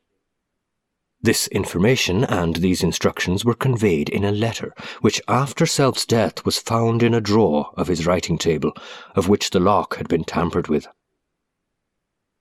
This 1.20 1.49
information 1.49 2.25
and 2.25 2.56
these 2.56 2.82
instructions 2.82 3.44
were 3.44 3.54
conveyed 3.54 4.08
in 4.08 4.25
a 4.25 4.30
letter, 4.30 4.75
which 5.00 5.20
after 5.28 5.66
Self's 5.66 6.06
death 6.06 6.44
was 6.44 6.58
found 6.58 7.02
in 7.02 7.14
a 7.14 7.20
drawer 7.20 7.70
of 7.76 7.88
his 7.88 8.06
writing 8.06 8.38
table, 8.38 8.73
of 9.14 9.28
which 9.28 9.50
the 9.50 9.61
lock 9.61 9.96
had 9.96 10.08
been 10.08 10.25
tampered 10.25 10.68
with. 10.68 10.87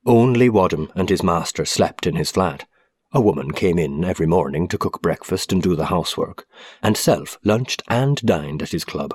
Only 0.06 0.50
Wadham 0.50 0.92
and 0.96 1.10
his 1.10 1.24
master 1.24 1.66
slept 1.66 2.06
in 2.06 2.16
his 2.16 2.32
flat. 2.32 2.68
A 3.12 3.22
woman 3.22 3.52
came 3.52 3.80
in 3.80 4.04
every 4.04 4.28
morning 4.28 4.68
to 4.68 4.78
cook 4.78 5.02
breakfast 5.02 5.52
and 5.52 5.64
do 5.64 5.76
the 5.76 5.86
housework, 5.86 6.46
and 6.84 6.96
Self 6.96 7.40
lunched 7.44 7.82
and 7.88 8.18
dined 8.18 8.62
at 8.62 8.72
his 8.72 8.86
club 8.86 9.14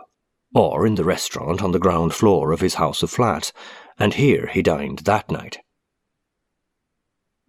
or 0.55 0.87
in 0.87 0.97
the 0.97 1.05
restaurant 1.05 1.63
on 1.63 1.73
the 1.73 1.79
ground 1.79 2.15
floor 2.15 2.53
of 2.53 2.61
his 2.61 2.75
house 2.75 3.03
of 3.03 3.11
flats, 3.11 3.53
and 3.99 4.15
here 4.15 4.49
he 4.49 4.63
dined 4.63 5.01
that 5.01 5.31
night. 5.31 5.59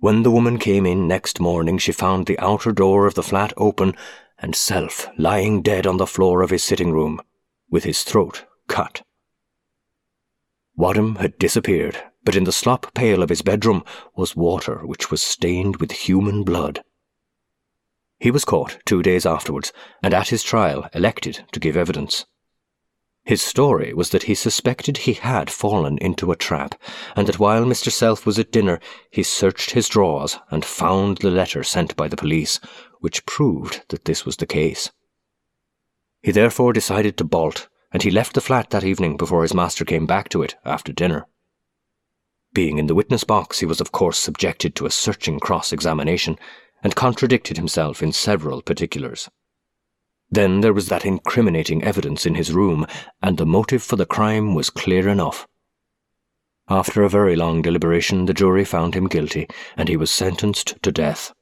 When 0.01 0.23
the 0.23 0.31
woman 0.31 0.57
came 0.57 0.87
in 0.87 1.07
next 1.07 1.39
morning, 1.39 1.77
she 1.77 1.91
found 1.91 2.25
the 2.25 2.39
outer 2.39 2.71
door 2.71 3.05
of 3.05 3.13
the 3.13 3.21
flat 3.21 3.53
open 3.55 3.95
and 4.39 4.55
Self 4.55 5.07
lying 5.15 5.61
dead 5.61 5.85
on 5.85 5.97
the 5.97 6.07
floor 6.07 6.41
of 6.41 6.49
his 6.49 6.63
sitting 6.63 6.91
room, 6.91 7.21
with 7.69 7.83
his 7.83 8.01
throat 8.01 8.45
cut. 8.67 9.03
Wadham 10.75 11.17
had 11.17 11.37
disappeared, 11.37 12.01
but 12.23 12.35
in 12.35 12.45
the 12.45 12.51
slop 12.51 12.91
pail 12.95 13.21
of 13.21 13.29
his 13.29 13.43
bedroom 13.43 13.83
was 14.15 14.35
water 14.35 14.79
which 14.87 15.11
was 15.11 15.21
stained 15.21 15.75
with 15.75 15.91
human 15.91 16.43
blood. 16.43 16.81
He 18.17 18.31
was 18.31 18.43
caught 18.43 18.79
two 18.85 19.03
days 19.03 19.27
afterwards, 19.27 19.71
and 20.01 20.15
at 20.15 20.29
his 20.29 20.41
trial 20.41 20.89
elected 20.95 21.45
to 21.51 21.59
give 21.59 21.77
evidence. 21.77 22.25
His 23.23 23.41
story 23.41 23.93
was 23.93 24.09
that 24.09 24.23
he 24.23 24.33
suspected 24.33 24.97
he 24.97 25.13
had 25.13 25.51
fallen 25.51 25.97
into 25.99 26.31
a 26.31 26.35
trap, 26.35 26.75
and 27.15 27.27
that 27.27 27.39
while 27.39 27.65
Mr. 27.65 27.91
Self 27.91 28.25
was 28.25 28.39
at 28.39 28.51
dinner, 28.51 28.79
he 29.11 29.21
searched 29.21 29.71
his 29.71 29.87
drawers 29.87 30.39
and 30.49 30.65
found 30.65 31.19
the 31.19 31.29
letter 31.29 31.63
sent 31.63 31.95
by 31.95 32.07
the 32.07 32.17
police, 32.17 32.59
which 32.99 33.25
proved 33.25 33.83
that 33.89 34.05
this 34.05 34.25
was 34.25 34.37
the 34.37 34.47
case. 34.47 34.91
He 36.23 36.31
therefore 36.31 36.73
decided 36.73 37.15
to 37.17 37.23
bolt, 37.23 37.67
and 37.91 38.03
he 38.03 38.11
left 38.11 38.33
the 38.33 38.41
flat 38.41 38.71
that 38.71 38.83
evening 38.83 39.17
before 39.17 39.43
his 39.43 39.53
master 39.53 39.85
came 39.85 40.05
back 40.05 40.29
to 40.29 40.41
it 40.41 40.55
after 40.65 40.91
dinner. 40.91 41.27
Being 42.53 42.79
in 42.79 42.87
the 42.87 42.95
witness 42.95 43.23
box, 43.23 43.59
he 43.59 43.65
was 43.65 43.79
of 43.79 43.91
course 43.91 44.17
subjected 44.17 44.75
to 44.75 44.85
a 44.85 44.91
searching 44.91 45.39
cross 45.39 45.71
examination 45.71 46.37
and 46.83 46.95
contradicted 46.95 47.57
himself 47.57 48.01
in 48.01 48.11
several 48.11 48.61
particulars. 48.61 49.29
Then 50.31 50.61
there 50.61 50.73
was 50.73 50.87
that 50.87 51.05
incriminating 51.05 51.83
evidence 51.83 52.25
in 52.25 52.35
his 52.35 52.53
room, 52.53 52.87
and 53.21 53.37
the 53.37 53.45
motive 53.45 53.83
for 53.83 53.97
the 53.97 54.05
crime 54.05 54.55
was 54.55 54.69
clear 54.69 55.09
enough. 55.09 55.45
After 56.69 57.03
a 57.03 57.09
very 57.09 57.35
long 57.35 57.61
deliberation, 57.61 58.27
the 58.27 58.33
jury 58.33 58.63
found 58.63 58.95
him 58.95 59.07
guilty, 59.07 59.47
and 59.75 59.89
he 59.89 59.97
was 59.97 60.09
sentenced 60.09 60.81
to 60.81 60.91
death. 60.91 61.33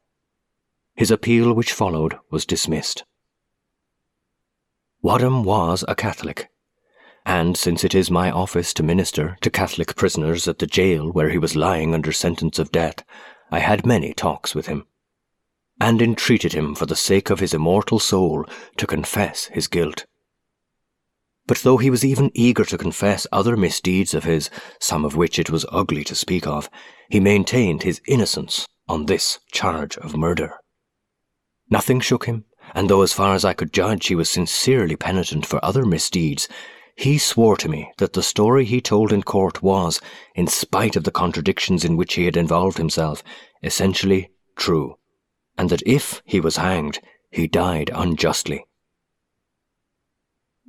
His 0.95 1.11
appeal, 1.11 1.53
which 1.53 1.71
followed, 1.71 2.17
was 2.31 2.47
dismissed. 2.47 3.05
Wadham 5.03 5.43
was 5.43 5.85
a 5.87 5.93
Catholic, 5.93 6.49
and 7.25 7.55
since 7.55 7.83
it 7.83 7.93
is 7.93 8.09
my 8.09 8.31
office 8.31 8.73
to 8.73 8.83
minister 8.83 9.37
to 9.41 9.51
Catholic 9.51 9.95
prisoners 9.95 10.47
at 10.47 10.57
the 10.57 10.65
jail 10.65 11.11
where 11.11 11.29
he 11.29 11.37
was 11.37 11.55
lying 11.55 11.93
under 11.93 12.11
sentence 12.11 12.57
of 12.57 12.71
death, 12.71 13.03
I 13.51 13.59
had 13.59 13.85
many 13.85 14.13
talks 14.13 14.55
with 14.55 14.65
him, 14.65 14.87
and 15.79 16.01
entreated 16.01 16.53
him 16.53 16.75
for 16.75 16.85
the 16.85 16.95
sake 16.95 17.29
of 17.29 17.39
his 17.39 17.53
immortal 17.53 17.99
soul 17.99 18.45
to 18.77 18.87
confess 18.87 19.45
his 19.45 19.67
guilt. 19.67 20.05
But 21.47 21.59
though 21.59 21.77
he 21.77 21.89
was 21.89 22.05
even 22.05 22.31
eager 22.33 22.65
to 22.65 22.77
confess 22.77 23.25
other 23.31 23.57
misdeeds 23.57 24.13
of 24.13 24.23
his, 24.23 24.49
some 24.79 25.03
of 25.03 25.15
which 25.15 25.39
it 25.39 25.49
was 25.49 25.65
ugly 25.71 26.03
to 26.03 26.15
speak 26.15 26.45
of, 26.45 26.69
he 27.09 27.19
maintained 27.19 27.81
his 27.81 28.01
innocence 28.07 28.67
on 28.87 29.05
this 29.05 29.39
charge 29.51 29.97
of 29.97 30.15
murder. 30.15 30.53
Nothing 31.69 31.99
shook 32.01 32.25
him, 32.25 32.45
and 32.75 32.89
though 32.89 33.01
as 33.01 33.13
far 33.13 33.33
as 33.33 33.45
I 33.45 33.53
could 33.53 33.73
judge 33.73 34.07
he 34.07 34.15
was 34.15 34.29
sincerely 34.29 34.95
penitent 34.95 35.45
for 35.45 35.63
other 35.63 35.85
misdeeds, 35.85 36.47
he 36.95 37.17
swore 37.17 37.55
to 37.57 37.69
me 37.69 37.91
that 37.97 38.13
the 38.13 38.21
story 38.21 38.65
he 38.65 38.81
told 38.81 39.13
in 39.13 39.23
court 39.23 39.63
was, 39.63 40.01
in 40.35 40.47
spite 40.47 40.95
of 40.95 41.03
the 41.03 41.11
contradictions 41.11 41.85
in 41.85 41.95
which 41.95 42.15
he 42.15 42.25
had 42.25 42.35
involved 42.35 42.77
himself, 42.77 43.23
essentially 43.63 44.29
true, 44.55 44.97
and 45.59 45.69
that 45.69 45.83
if 45.85 46.21
he 46.23 46.39
was 46.39 46.55
hanged, 46.55 46.99
he 47.29 47.45
died 47.45 47.91
unjustly. 47.93 48.65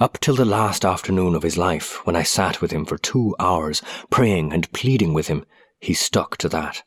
Up 0.00 0.18
till 0.18 0.34
the 0.34 0.44
last 0.44 0.84
afternoon 0.84 1.36
of 1.36 1.44
his 1.44 1.56
life, 1.56 2.04
when 2.04 2.16
I 2.16 2.24
sat 2.24 2.60
with 2.60 2.72
him 2.72 2.84
for 2.84 2.98
two 2.98 3.36
hours, 3.38 3.82
praying 4.10 4.52
and 4.52 4.72
pleading 4.72 5.14
with 5.14 5.28
him, 5.28 5.46
he 5.78 5.94
stuck 5.94 6.36
to 6.38 6.48
that. 6.48 6.82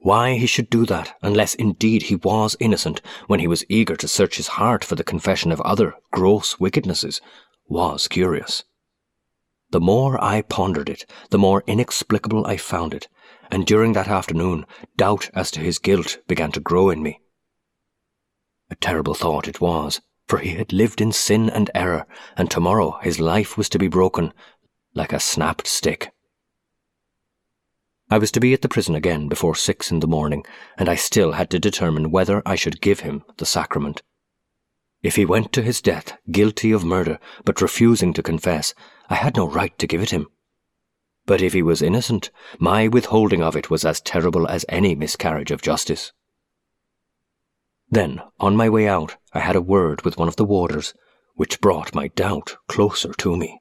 Why 0.00 0.34
he 0.34 0.46
should 0.46 0.68
do 0.68 0.84
that, 0.84 1.16
unless 1.22 1.54
indeed 1.54 2.02
he 2.02 2.16
was 2.16 2.56
innocent, 2.60 3.00
when 3.26 3.40
he 3.40 3.46
was 3.46 3.64
eager 3.70 3.96
to 3.96 4.06
search 4.06 4.36
his 4.36 4.48
heart 4.48 4.84
for 4.84 4.96
the 4.96 5.02
confession 5.12 5.52
of 5.52 5.62
other 5.62 5.94
gross 6.10 6.56
wickednesses, 6.60 7.22
was 7.66 8.06
curious. 8.06 8.64
The 9.70 9.80
more 9.80 10.22
I 10.22 10.42
pondered 10.42 10.90
it, 10.90 11.06
the 11.30 11.38
more 11.38 11.64
inexplicable 11.66 12.46
I 12.46 12.58
found 12.58 12.92
it, 12.92 13.08
and 13.50 13.66
during 13.66 13.92
that 13.92 14.08
afternoon, 14.08 14.66
doubt 14.96 15.30
as 15.34 15.50
to 15.52 15.60
his 15.60 15.78
guilt 15.78 16.18
began 16.26 16.52
to 16.52 16.60
grow 16.60 16.90
in 16.90 17.02
me. 17.02 17.20
A 18.70 18.74
terrible 18.74 19.14
thought 19.14 19.48
it 19.48 19.60
was, 19.60 20.00
for 20.26 20.38
he 20.38 20.50
had 20.50 20.72
lived 20.72 21.00
in 21.00 21.12
sin 21.12 21.48
and 21.48 21.70
error, 21.74 22.06
and 22.36 22.50
tomorrow 22.50 22.98
his 23.02 23.20
life 23.20 23.56
was 23.56 23.68
to 23.68 23.78
be 23.78 23.88
broken 23.88 24.32
like 24.94 25.12
a 25.12 25.20
snapped 25.20 25.66
stick. 25.66 26.10
I 28.10 28.18
was 28.18 28.30
to 28.32 28.40
be 28.40 28.52
at 28.52 28.62
the 28.62 28.68
prison 28.68 28.94
again 28.94 29.28
before 29.28 29.54
six 29.54 29.90
in 29.90 30.00
the 30.00 30.06
morning, 30.06 30.44
and 30.78 30.88
I 30.88 30.94
still 30.94 31.32
had 31.32 31.50
to 31.50 31.58
determine 31.58 32.10
whether 32.10 32.40
I 32.46 32.54
should 32.54 32.80
give 32.80 33.00
him 33.00 33.24
the 33.38 33.46
sacrament. 33.46 34.02
If 35.02 35.16
he 35.16 35.24
went 35.24 35.52
to 35.52 35.62
his 35.62 35.80
death 35.80 36.16
guilty 36.30 36.72
of 36.72 36.84
murder, 36.84 37.18
but 37.44 37.60
refusing 37.60 38.12
to 38.14 38.22
confess, 38.22 38.74
I 39.08 39.16
had 39.16 39.36
no 39.36 39.48
right 39.48 39.76
to 39.78 39.86
give 39.86 40.02
it 40.02 40.10
him. 40.10 40.28
But 41.26 41.42
if 41.42 41.52
he 41.52 41.62
was 41.62 41.82
innocent, 41.82 42.30
my 42.58 42.86
withholding 42.86 43.42
of 43.42 43.56
it 43.56 43.68
was 43.68 43.84
as 43.84 44.00
terrible 44.00 44.46
as 44.46 44.64
any 44.68 44.94
miscarriage 44.94 45.50
of 45.50 45.60
justice. 45.60 46.12
Then, 47.90 48.22
on 48.40 48.56
my 48.56 48.68
way 48.68 48.88
out, 48.88 49.16
I 49.32 49.40
had 49.40 49.56
a 49.56 49.60
word 49.60 50.02
with 50.02 50.16
one 50.16 50.28
of 50.28 50.36
the 50.36 50.44
warders, 50.44 50.94
which 51.34 51.60
brought 51.60 51.94
my 51.94 52.08
doubt 52.08 52.56
closer 52.68 53.12
to 53.12 53.36
me. 53.36 53.60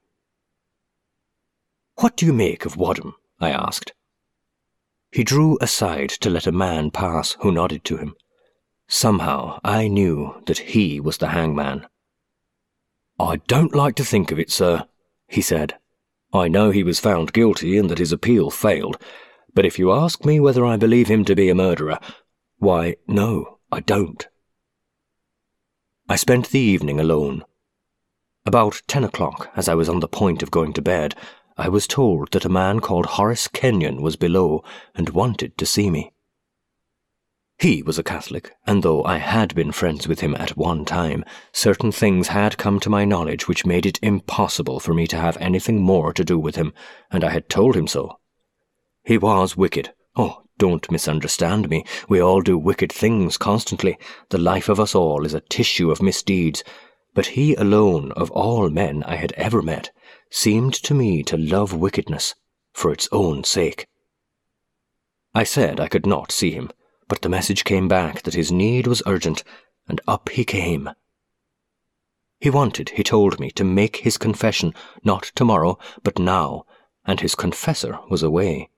What 1.95 2.15
do 2.15 2.25
you 2.25 2.33
make 2.33 2.65
of 2.65 2.77
Wadham? 2.77 3.15
I 3.39 3.49
asked. 3.51 3.93
He 5.11 5.23
drew 5.23 5.57
aside 5.61 6.09
to 6.09 6.29
let 6.29 6.47
a 6.47 6.51
man 6.51 6.91
pass 6.91 7.37
who 7.39 7.51
nodded 7.51 7.83
to 7.85 7.97
him. 7.97 8.15
Somehow 8.87 9.59
I 9.63 9.87
knew 9.87 10.41
that 10.45 10.59
he 10.59 10.99
was 10.99 11.17
the 11.17 11.29
hangman. 11.29 11.87
I 13.19 13.37
don't 13.47 13.73
like 13.73 13.95
to 13.95 14.05
think 14.05 14.31
of 14.31 14.39
it, 14.39 14.51
sir, 14.51 14.85
he 15.27 15.41
said. 15.41 15.77
I 16.35 16.49
know 16.49 16.69
he 16.69 16.83
was 16.83 16.99
found 16.99 17.33
guilty 17.33 17.77
and 17.77 17.89
that 17.89 17.99
his 17.99 18.11
appeal 18.11 18.49
failed, 18.49 18.97
but 19.53 19.65
if 19.65 19.79
you 19.79 19.91
ask 19.91 20.25
me 20.25 20.39
whether 20.39 20.65
I 20.65 20.75
believe 20.75 21.07
him 21.07 21.23
to 21.25 21.35
be 21.35 21.49
a 21.49 21.55
murderer, 21.55 21.97
why, 22.57 22.97
no, 23.07 23.59
I 23.71 23.79
don't. 23.79 24.27
I 26.09 26.17
spent 26.17 26.49
the 26.49 26.59
evening 26.59 26.99
alone. 26.99 27.43
About 28.45 28.81
ten 28.87 29.03
o'clock, 29.03 29.49
as 29.55 29.69
I 29.69 29.75
was 29.75 29.89
on 29.89 30.01
the 30.01 30.07
point 30.07 30.43
of 30.43 30.51
going 30.51 30.73
to 30.73 30.81
bed, 30.81 31.15
I 31.57 31.69
was 31.69 31.87
told 31.87 32.31
that 32.31 32.45
a 32.45 32.49
man 32.49 32.81
called 32.81 33.05
Horace 33.05 33.47
Kenyon 33.47 34.01
was 34.01 34.17
below 34.17 34.63
and 34.93 35.09
wanted 35.09 35.57
to 35.57 35.65
see 35.65 35.89
me. 35.89 36.11
He 37.57 37.81
was 37.81 37.97
a 37.97 38.03
Catholic, 38.03 38.53
and 38.67 38.83
though 38.83 39.05
I 39.05 39.17
had 39.17 39.55
been 39.55 39.71
friends 39.71 40.09
with 40.09 40.19
him 40.19 40.35
at 40.35 40.57
one 40.57 40.83
time, 40.83 41.23
certain 41.53 41.89
things 41.89 42.27
had 42.27 42.57
come 42.57 42.81
to 42.81 42.89
my 42.89 43.05
knowledge 43.05 43.47
which 43.47 43.65
made 43.65 43.85
it 43.85 43.97
impossible 44.01 44.81
for 44.81 44.93
me 44.93 45.07
to 45.07 45.15
have 45.15 45.37
anything 45.37 45.81
more 45.81 46.11
to 46.11 46.25
do 46.25 46.37
with 46.37 46.57
him, 46.57 46.73
and 47.09 47.23
I 47.23 47.29
had 47.29 47.47
told 47.47 47.77
him 47.77 47.87
so. 47.87 48.19
He 49.05 49.17
was 49.17 49.55
wicked. 49.55 49.93
Oh, 50.17 50.43
don't 50.57 50.91
misunderstand 50.91 51.69
me. 51.69 51.85
We 52.09 52.19
all 52.19 52.41
do 52.41 52.57
wicked 52.57 52.91
things 52.91 53.37
constantly. 53.37 53.97
The 54.29 54.37
life 54.37 54.67
of 54.67 54.79
us 54.79 54.93
all 54.93 55.25
is 55.25 55.33
a 55.33 55.39
tissue 55.39 55.91
of 55.91 56.01
misdeeds. 56.01 56.61
But 57.13 57.27
he 57.27 57.55
alone, 57.55 58.11
of 58.17 58.31
all 58.31 58.69
men 58.69 59.01
I 59.03 59.15
had 59.15 59.31
ever 59.37 59.61
met, 59.61 59.91
seemed 60.29 60.73
to 60.73 60.93
me 60.93 61.23
to 61.23 61.37
love 61.37 61.71
wickedness 61.71 62.35
for 62.73 62.91
its 62.91 63.07
own 63.13 63.45
sake. 63.45 63.87
I 65.33 65.45
said 65.45 65.79
I 65.79 65.87
could 65.87 66.05
not 66.05 66.33
see 66.33 66.51
him 66.51 66.69
but 67.07 67.21
the 67.21 67.29
message 67.29 67.63
came 67.63 67.87
back 67.87 68.23
that 68.23 68.33
his 68.33 68.51
need 68.51 68.87
was 68.87 69.03
urgent, 69.05 69.43
and 69.87 70.01
up 70.07 70.29
he 70.29 70.43
came. 70.43 70.89
He 72.39 72.49
wanted, 72.49 72.89
he 72.89 73.03
told 73.03 73.39
me, 73.39 73.51
to 73.51 73.63
make 73.63 73.97
his 73.97 74.17
confession 74.17 74.73
not 75.03 75.31
tomorrow, 75.35 75.77
but 76.03 76.19
now, 76.19 76.65
and 77.05 77.19
his 77.19 77.35
confessor 77.35 77.99
was 78.09 78.23
away. 78.23 78.69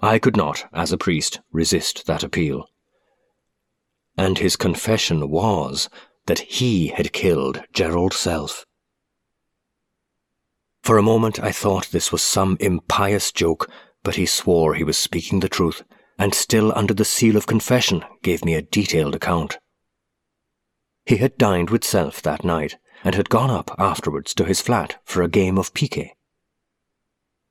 I 0.00 0.18
could 0.18 0.36
not, 0.36 0.64
as 0.72 0.92
a 0.92 0.98
priest, 0.98 1.40
resist 1.52 2.06
that 2.06 2.22
appeal. 2.22 2.66
And 4.16 4.38
his 4.38 4.56
confession 4.56 5.30
was 5.30 5.88
that 6.26 6.40
he 6.40 6.88
had 6.88 7.12
killed 7.12 7.62
Gerald 7.72 8.12
Self. 8.12 8.64
For 10.82 10.98
a 10.98 11.02
moment 11.02 11.38
I 11.40 11.52
thought 11.52 11.90
this 11.90 12.10
was 12.10 12.22
some 12.22 12.56
impious 12.58 13.30
joke, 13.32 13.70
but 14.02 14.16
he 14.16 14.26
swore 14.26 14.74
he 14.74 14.84
was 14.84 14.98
speaking 14.98 15.40
the 15.40 15.48
truth 15.48 15.82
and 16.22 16.36
still 16.36 16.72
under 16.76 16.94
the 16.94 17.04
seal 17.04 17.36
of 17.36 17.48
confession 17.48 18.04
gave 18.22 18.44
me 18.44 18.54
a 18.54 18.62
detailed 18.62 19.12
account. 19.12 19.58
He 21.04 21.16
had 21.16 21.36
dined 21.36 21.68
with 21.68 21.82
Self 21.82 22.22
that 22.22 22.44
night 22.44 22.76
and 23.02 23.16
had 23.16 23.28
gone 23.28 23.50
up 23.50 23.74
afterwards 23.76 24.32
to 24.34 24.44
his 24.44 24.60
flat 24.60 25.00
for 25.02 25.20
a 25.22 25.28
game 25.28 25.58
of 25.58 25.74
piquet. 25.74 26.14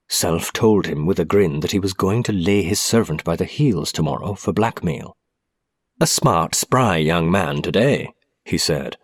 Self 0.08 0.54
told 0.54 0.86
him 0.86 1.06
with 1.06 1.20
a 1.20 1.26
grin 1.26 1.60
that 1.60 1.74
he 1.74 1.80
was 1.80 1.92
going 1.92 2.24
to 2.24 2.32
lay 2.32 2.64
his 2.64 2.80
servant 2.80 3.26
by 3.26 3.36
the 3.36 3.44
heels 3.44 3.92
tomorrow 3.92 4.36
for 4.36 4.54
blackmail. 4.54 5.18
A 6.00 6.08
smart, 6.08 6.56
spry 6.56 6.96
young 6.96 7.30
man 7.30 7.62
today, 7.62 8.14
he 8.46 8.58
said. 8.58 8.96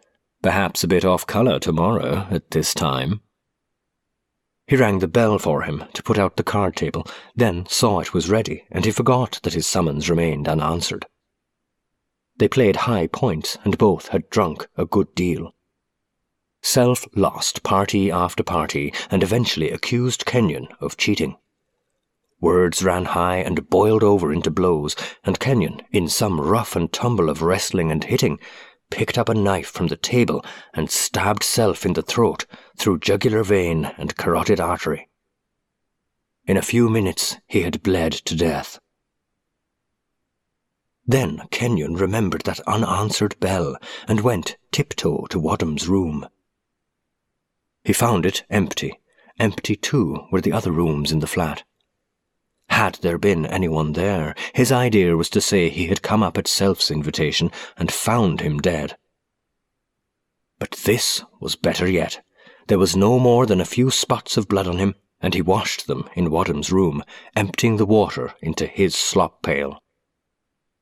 Perhaps 0.42 0.86
a 0.86 0.88
bit 0.88 1.04
off 1.04 1.28
colour 1.28 1.60
tomorrow 1.60 2.26
at 2.32 2.52
this 2.52 2.74
time. 2.74 3.20
He 4.68 4.76
rang 4.76 5.00
the 5.00 5.08
bell 5.08 5.40
for 5.40 5.62
him 5.62 5.86
to 5.94 6.04
put 6.04 6.20
out 6.20 6.36
the 6.36 6.44
card 6.44 6.76
table, 6.76 7.08
then 7.34 7.66
saw 7.68 8.02
it 8.02 8.14
was 8.14 8.30
ready, 8.30 8.66
and 8.70 8.84
he 8.84 8.92
forgot 8.92 9.40
that 9.44 9.54
his 9.54 9.66
summons 9.66 10.10
remained 10.10 10.50
unanswered. 10.50 11.06
They 12.36 12.50
played 12.50 12.76
high 12.76 13.08
points, 13.08 13.58
and 13.64 13.78
both 13.78 14.10
had 14.10 14.30
drunk 14.30 14.68
a 14.76 14.86
good 14.86 15.16
deal. 15.16 15.56
Self 16.62 17.08
lost 17.16 17.64
party 17.64 18.12
after 18.12 18.44
party, 18.44 18.94
and 19.10 19.24
eventually 19.24 19.72
accused 19.72 20.26
Kenyon 20.26 20.68
of 20.82 20.98
cheating. 20.98 21.38
Words 22.42 22.84
ran 22.84 23.06
high 23.06 23.38
and 23.38 23.70
boiled 23.70 24.04
over 24.04 24.34
into 24.34 24.52
blows, 24.52 24.98
and 25.24 25.40
Kenyon, 25.40 25.82
in 25.94 26.10
some 26.10 26.42
rough 26.42 26.76
and 26.76 26.92
tumble 26.92 27.30
of 27.30 27.42
wrestling 27.42 27.90
and 27.90 28.04
hitting, 28.04 28.38
picked 28.90 29.18
up 29.18 29.30
a 29.30 29.34
knife 29.34 29.70
from 29.70 29.88
the 29.88 29.96
table 29.96 30.44
and 30.74 30.92
stabbed 30.92 31.44
Self 31.44 31.86
in 31.86 31.94
the 31.94 32.02
throat 32.02 32.46
through 32.78 33.00
jugular 33.00 33.44
vein 33.44 33.86
and 33.98 34.16
carotid 34.16 34.60
artery. 34.60 35.10
In 36.46 36.56
a 36.56 36.62
few 36.62 36.90
minutes, 36.90 37.38
he 37.46 37.64
had 37.64 37.84
bled 37.84 38.14
to 38.14 38.36
death. 38.36 38.80
Then 41.06 41.44
Kenyon 41.52 41.96
remembered 41.96 42.44
that 42.44 42.60
unanswered 42.62 43.40
bell 43.40 43.78
and 44.08 44.22
went 44.22 44.58
tiptoe 44.72 45.26
to 45.30 45.40
Wadham's 45.40 45.88
room. 45.88 46.28
He 47.84 47.94
found 47.94 48.26
it 48.26 48.44
empty. 48.50 49.00
Empty, 49.40 49.76
too, 49.76 50.28
were 50.32 50.42
the 50.42 50.52
other 50.52 50.72
rooms 50.72 51.12
in 51.12 51.20
the 51.20 51.28
flat. 51.28 51.64
Had 52.70 52.96
there 52.96 53.18
been 53.18 53.46
anyone 53.46 53.94
there, 53.94 54.36
his 54.54 54.72
idea 54.72 55.16
was 55.16 55.30
to 55.30 55.42
say 55.42 55.70
he 55.70 55.88
had 55.88 56.02
come 56.02 56.22
up 56.22 56.38
at 56.38 56.48
Self's 56.48 56.92
invitation 56.92 57.52
and 57.78 57.92
found 57.92 58.42
him 58.42 58.60
dead. 58.60 58.98
But 60.60 60.72
this 60.72 61.24
was 61.40 61.56
better 61.56 61.88
yet. 61.88 62.22
There 62.68 62.80
was 62.80 62.96
no 62.96 63.18
more 63.18 63.46
than 63.46 63.62
a 63.62 63.66
few 63.66 63.90
spots 63.90 64.36
of 64.36 64.50
blood 64.50 64.68
on 64.68 64.78
him, 64.78 64.96
and 65.22 65.34
he 65.34 65.42
washed 65.42 65.88
them 65.88 66.10
in 66.16 66.30
Wadham's 66.30 66.72
room, 66.72 67.02
emptying 67.36 67.78
the 67.78 67.86
water 67.86 68.34
into 68.42 68.68
his 68.68 68.94
slop 68.94 69.42
pail. 69.42 69.82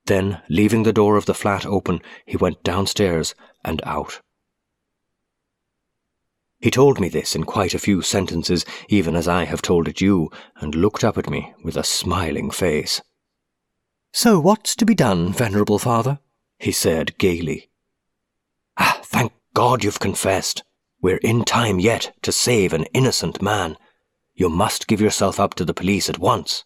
Then, 0.05 0.41
leaving 0.49 0.83
the 0.83 0.93
door 0.93 1.15
of 1.15 1.25
the 1.25 1.33
flat 1.33 1.65
open, 1.65 2.01
he 2.25 2.37
went 2.37 2.63
downstairs 2.63 3.35
and 3.63 3.81
out. 3.85 4.21
He 6.59 6.71
told 6.71 6.99
me 6.99 7.09
this 7.09 7.35
in 7.35 7.43
quite 7.43 7.75
a 7.75 7.79
few 7.79 8.01
sentences, 8.01 8.65
even 8.89 9.15
as 9.15 9.27
I 9.27 9.45
have 9.45 9.61
told 9.61 9.87
it 9.87 10.01
you, 10.01 10.31
and 10.57 10.73
looked 10.73 11.03
up 11.03 11.17
at 11.17 11.29
me 11.29 11.53
with 11.63 11.77
a 11.77 11.83
smiling 11.83 12.49
face. 12.49 13.01
So 14.11 14.39
what's 14.39 14.75
to 14.77 14.85
be 14.85 14.95
done, 14.95 15.31
venerable 15.31 15.77
father? 15.77 16.19
he 16.57 16.71
said 16.71 17.17
gaily. 17.19 17.69
Ah, 18.77 18.99
thank 19.03 19.33
God 19.53 19.83
you've 19.83 19.99
confessed. 19.99 20.63
We're 21.01 21.17
in 21.17 21.43
time 21.43 21.79
yet 21.79 22.13
to 22.23 22.31
save 22.31 22.73
an 22.73 22.85
innocent 22.93 23.41
man. 23.41 23.77
You 24.33 24.49
must 24.49 24.87
give 24.87 25.01
yourself 25.01 25.39
up 25.39 25.53
to 25.55 25.65
the 25.65 25.73
police 25.73 26.09
at 26.09 26.19
once. 26.19 26.65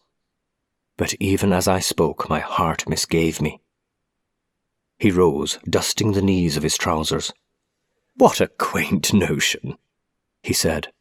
But 0.97 1.13
even 1.19 1.53
as 1.53 1.67
I 1.67 1.79
spoke, 1.79 2.29
my 2.29 2.39
heart 2.39 2.87
misgave 2.87 3.41
me. 3.41 3.61
He 4.97 5.11
rose, 5.11 5.57
dusting 5.69 6.11
the 6.11 6.21
knees 6.21 6.57
of 6.57 6.63
his 6.63 6.77
trousers. 6.77 7.31
What 8.15 8.41
a 8.41 8.47
quaint 8.47 9.13
notion, 9.13 9.77
he 10.43 10.53
said. 10.53 10.91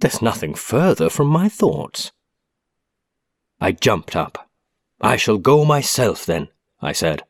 There's 0.00 0.20
nothing 0.20 0.54
further 0.54 1.08
from 1.08 1.28
my 1.28 1.48
thoughts. 1.48 2.10
I 3.60 3.72
jumped 3.72 4.16
up. 4.16 4.50
I 5.00 5.16
shall 5.16 5.38
go 5.38 5.64
myself, 5.64 6.26
then, 6.26 6.48
I 6.80 6.92
said. 6.92 7.22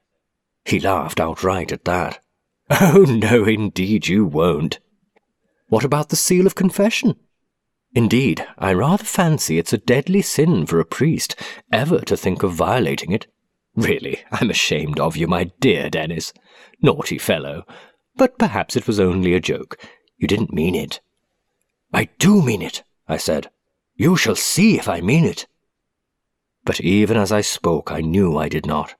He 0.64 0.80
laughed 0.80 1.20
outright 1.20 1.72
at 1.72 1.84
that. 1.84 2.22
Oh, 2.80 3.04
no, 3.08 3.44
indeed 3.46 4.06
you 4.06 4.24
won't. 4.24 4.78
What 5.70 5.84
about 5.84 6.08
the 6.08 6.16
seal 6.16 6.46
of 6.48 6.56
confession? 6.56 7.14
Indeed, 7.94 8.44
I 8.58 8.72
rather 8.72 9.04
fancy 9.04 9.56
it's 9.56 9.72
a 9.72 9.78
deadly 9.78 10.20
sin 10.20 10.66
for 10.66 10.80
a 10.80 10.84
priest 10.84 11.36
ever 11.72 12.00
to 12.00 12.16
think 12.16 12.42
of 12.42 12.52
violating 12.52 13.12
it. 13.12 13.28
Really, 13.76 14.18
I'm 14.32 14.50
ashamed 14.50 14.98
of 14.98 15.16
you, 15.16 15.28
my 15.28 15.52
dear 15.60 15.88
Dennis. 15.88 16.32
Naughty 16.82 17.18
fellow. 17.18 17.64
But 18.16 18.36
perhaps 18.36 18.74
it 18.74 18.88
was 18.88 18.98
only 18.98 19.32
a 19.32 19.38
joke. 19.38 19.78
You 20.18 20.26
didn't 20.26 20.52
mean 20.52 20.74
it. 20.74 21.00
I 21.92 22.08
do 22.18 22.42
mean 22.42 22.62
it, 22.62 22.82
I 23.06 23.16
said. 23.16 23.48
You 23.94 24.16
shall 24.16 24.34
see 24.34 24.76
if 24.76 24.88
I 24.88 25.00
mean 25.00 25.24
it. 25.24 25.46
But 26.64 26.80
even 26.80 27.16
as 27.16 27.30
I 27.30 27.42
spoke, 27.42 27.92
I 27.92 28.00
knew 28.00 28.36
I 28.36 28.48
did 28.48 28.66
not. 28.66 28.96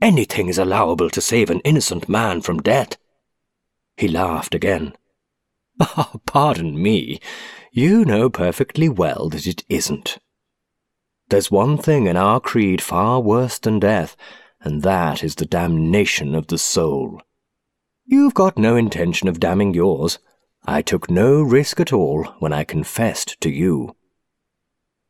Anything 0.00 0.48
is 0.48 0.56
allowable 0.56 1.10
to 1.10 1.20
save 1.20 1.50
an 1.50 1.60
innocent 1.60 2.08
man 2.08 2.40
from 2.40 2.62
death. 2.62 2.96
He 3.98 4.08
laughed 4.08 4.54
again. 4.54 4.94
Pardon 6.26 6.80
me. 6.80 7.20
You 7.72 8.04
know 8.04 8.30
perfectly 8.30 8.88
well 8.88 9.28
that 9.30 9.46
it 9.46 9.64
isn't. 9.68 10.18
There's 11.28 11.50
one 11.50 11.76
thing 11.76 12.06
in 12.06 12.16
our 12.16 12.40
creed 12.40 12.80
far 12.80 13.20
worse 13.20 13.58
than 13.58 13.80
death, 13.80 14.16
and 14.60 14.82
that 14.82 15.24
is 15.24 15.34
the 15.34 15.46
damnation 15.46 16.34
of 16.34 16.46
the 16.46 16.58
soul. 16.58 17.20
You've 18.04 18.34
got 18.34 18.56
no 18.56 18.76
intention 18.76 19.28
of 19.28 19.40
damning 19.40 19.74
yours. 19.74 20.18
I 20.64 20.82
took 20.82 21.10
no 21.10 21.42
risk 21.42 21.80
at 21.80 21.92
all 21.92 22.24
when 22.38 22.52
I 22.52 22.64
confessed 22.64 23.40
to 23.40 23.50
you. 23.50 23.96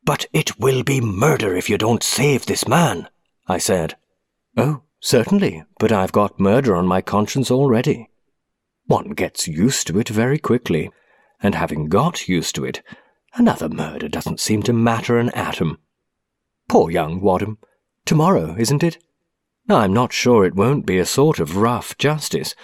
But 0.03 0.25
it 0.33 0.59
will 0.59 0.83
be 0.83 1.01
murder 1.01 1.55
if 1.55 1.69
you 1.69 1.77
don't 1.77 2.03
save 2.03 2.45
this 2.45 2.67
man, 2.67 3.07
I 3.47 3.59
said. 3.59 3.95
Oh, 4.55 4.81
certainly, 4.99 5.63
but 5.79 5.91
I've 5.91 6.11
got 6.11 6.39
murder 6.39 6.75
on 6.75 6.87
my 6.87 7.01
conscience 7.01 7.51
already. 7.51 8.09
One 8.87 9.09
gets 9.09 9.47
used 9.47 9.87
to 9.87 9.99
it 9.99 10.09
very 10.09 10.39
quickly, 10.39 10.89
and 11.41 11.55
having 11.55 11.89
got 11.89 12.27
used 12.27 12.55
to 12.55 12.65
it, 12.65 12.81
another 13.35 13.69
murder 13.69 14.07
doesn't 14.07 14.39
seem 14.39 14.63
to 14.63 14.73
matter 14.73 15.19
an 15.19 15.29
atom. 15.31 15.77
Poor 16.69 16.89
young 16.89 17.21
Wadham. 17.21 17.57
Tomorrow, 18.05 18.55
isn't 18.57 18.83
it? 18.83 18.97
I'm 19.69 19.91
not 19.91 20.13
sure 20.13 20.45
it 20.45 20.55
won't 20.55 20.85
be 20.85 20.97
a 20.97 21.05
sort 21.05 21.39
of 21.39 21.57
rough 21.57 21.97
justice. 21.97 22.55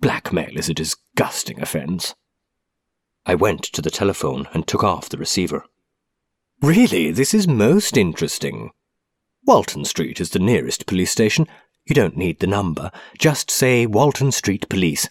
Blackmail 0.00 0.58
is 0.58 0.68
a 0.68 0.74
disgusting 0.74 1.62
offence. 1.62 2.14
I 3.24 3.36
went 3.36 3.62
to 3.62 3.80
the 3.80 3.90
telephone 3.90 4.48
and 4.52 4.66
took 4.66 4.82
off 4.82 5.08
the 5.08 5.18
receiver. 5.18 5.64
Really, 6.60 7.12
this 7.12 7.32
is 7.32 7.46
most 7.46 7.96
interesting. 7.96 8.70
Walton 9.46 9.84
Street 9.84 10.20
is 10.20 10.30
the 10.30 10.40
nearest 10.40 10.86
police 10.86 11.12
station. 11.12 11.46
You 11.86 11.94
don't 11.94 12.16
need 12.16 12.40
the 12.40 12.46
number. 12.48 12.90
Just 13.16 13.50
say 13.50 13.86
Walton 13.86 14.32
Street 14.32 14.68
Police. 14.68 15.08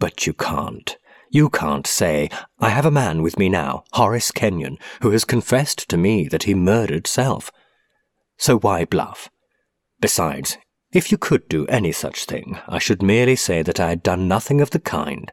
But 0.00 0.26
you 0.26 0.32
can't. 0.32 0.96
You 1.30 1.48
can't 1.48 1.86
say, 1.86 2.28
I 2.58 2.70
have 2.70 2.86
a 2.86 2.90
man 2.90 3.22
with 3.22 3.38
me 3.38 3.48
now, 3.48 3.84
Horace 3.92 4.32
Kenyon, 4.32 4.78
who 5.02 5.12
has 5.12 5.24
confessed 5.24 5.88
to 5.88 5.96
me 5.96 6.26
that 6.26 6.42
he 6.42 6.54
murdered 6.54 7.06
Self. 7.06 7.52
So 8.36 8.58
why 8.58 8.84
bluff? 8.84 9.30
Besides, 10.00 10.58
if 10.92 11.12
you 11.12 11.18
could 11.18 11.48
do 11.48 11.66
any 11.66 11.92
such 11.92 12.24
thing, 12.24 12.58
I 12.66 12.78
should 12.78 13.02
merely 13.02 13.36
say 13.36 13.62
that 13.62 13.78
I 13.78 13.90
had 13.90 14.02
done 14.02 14.26
nothing 14.26 14.60
of 14.60 14.70
the 14.70 14.80
kind. 14.80 15.30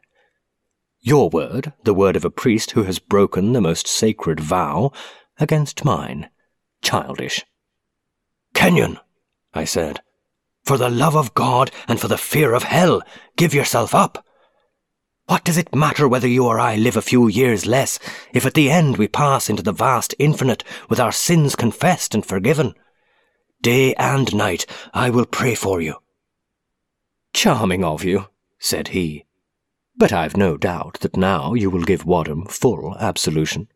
Your 1.00 1.30
word, 1.30 1.72
the 1.82 1.94
word 1.94 2.14
of 2.14 2.24
a 2.24 2.30
priest 2.30 2.72
who 2.72 2.84
has 2.84 3.00
broken 3.00 3.52
the 3.52 3.60
most 3.60 3.88
sacred 3.88 4.38
vow, 4.38 4.92
against 5.40 5.84
mine. 5.84 6.28
Childish. 6.82 7.44
Kenyon, 8.54 8.98
I 9.54 9.64
said, 9.64 10.00
for 10.64 10.76
the 10.76 10.90
love 10.90 11.16
of 11.16 11.34
God 11.34 11.70
and 11.88 11.98
for 11.98 12.08
the 12.08 12.18
fear 12.18 12.52
of 12.52 12.64
hell, 12.64 13.02
give 13.36 13.54
yourself 13.54 13.94
up. 13.94 14.24
What 15.28 15.44
does 15.44 15.58
it 15.58 15.74
matter 15.74 16.08
whether 16.08 16.26
you 16.26 16.46
or 16.46 16.58
I 16.58 16.76
live 16.76 16.96
a 16.96 17.02
few 17.02 17.28
years 17.28 17.66
less, 17.66 17.98
if 18.32 18.46
at 18.46 18.54
the 18.54 18.70
end 18.70 18.96
we 18.96 19.08
pass 19.08 19.50
into 19.50 19.62
the 19.62 19.72
vast 19.72 20.14
infinite 20.18 20.64
with 20.88 20.98
our 20.98 21.12
sins 21.12 21.54
confessed 21.54 22.14
and 22.14 22.24
forgiven? 22.24 22.74
Day 23.60 23.92
and 23.96 24.34
night 24.34 24.64
I 24.94 25.10
will 25.10 25.26
pray 25.26 25.54
for 25.54 25.82
you. 25.82 25.96
Charming 27.34 27.84
of 27.84 28.04
you, 28.04 28.28
said 28.58 28.88
he, 28.88 29.26
but 29.98 30.14
I've 30.14 30.34
no 30.34 30.56
doubt 30.56 31.00
that 31.00 31.14
now 31.14 31.52
you 31.52 31.68
will 31.68 31.84
give 31.84 32.06
Wadham 32.06 32.46
full 32.46 32.96
absolution. 32.98 33.68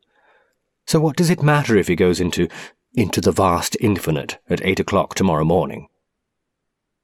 So 0.86 1.00
what 1.00 1.16
does 1.16 1.28
it 1.28 1.42
matter 1.42 1.76
if 1.76 1.88
he 1.88 1.96
goes 1.96 2.18
into 2.18 2.48
into 2.94 3.20
the 3.20 3.30
vast 3.30 3.76
infinite 3.78 4.38
at 4.48 4.64
eight 4.64 4.80
o'clock 4.80 5.14
tomorrow 5.14 5.44
morning? 5.44 5.88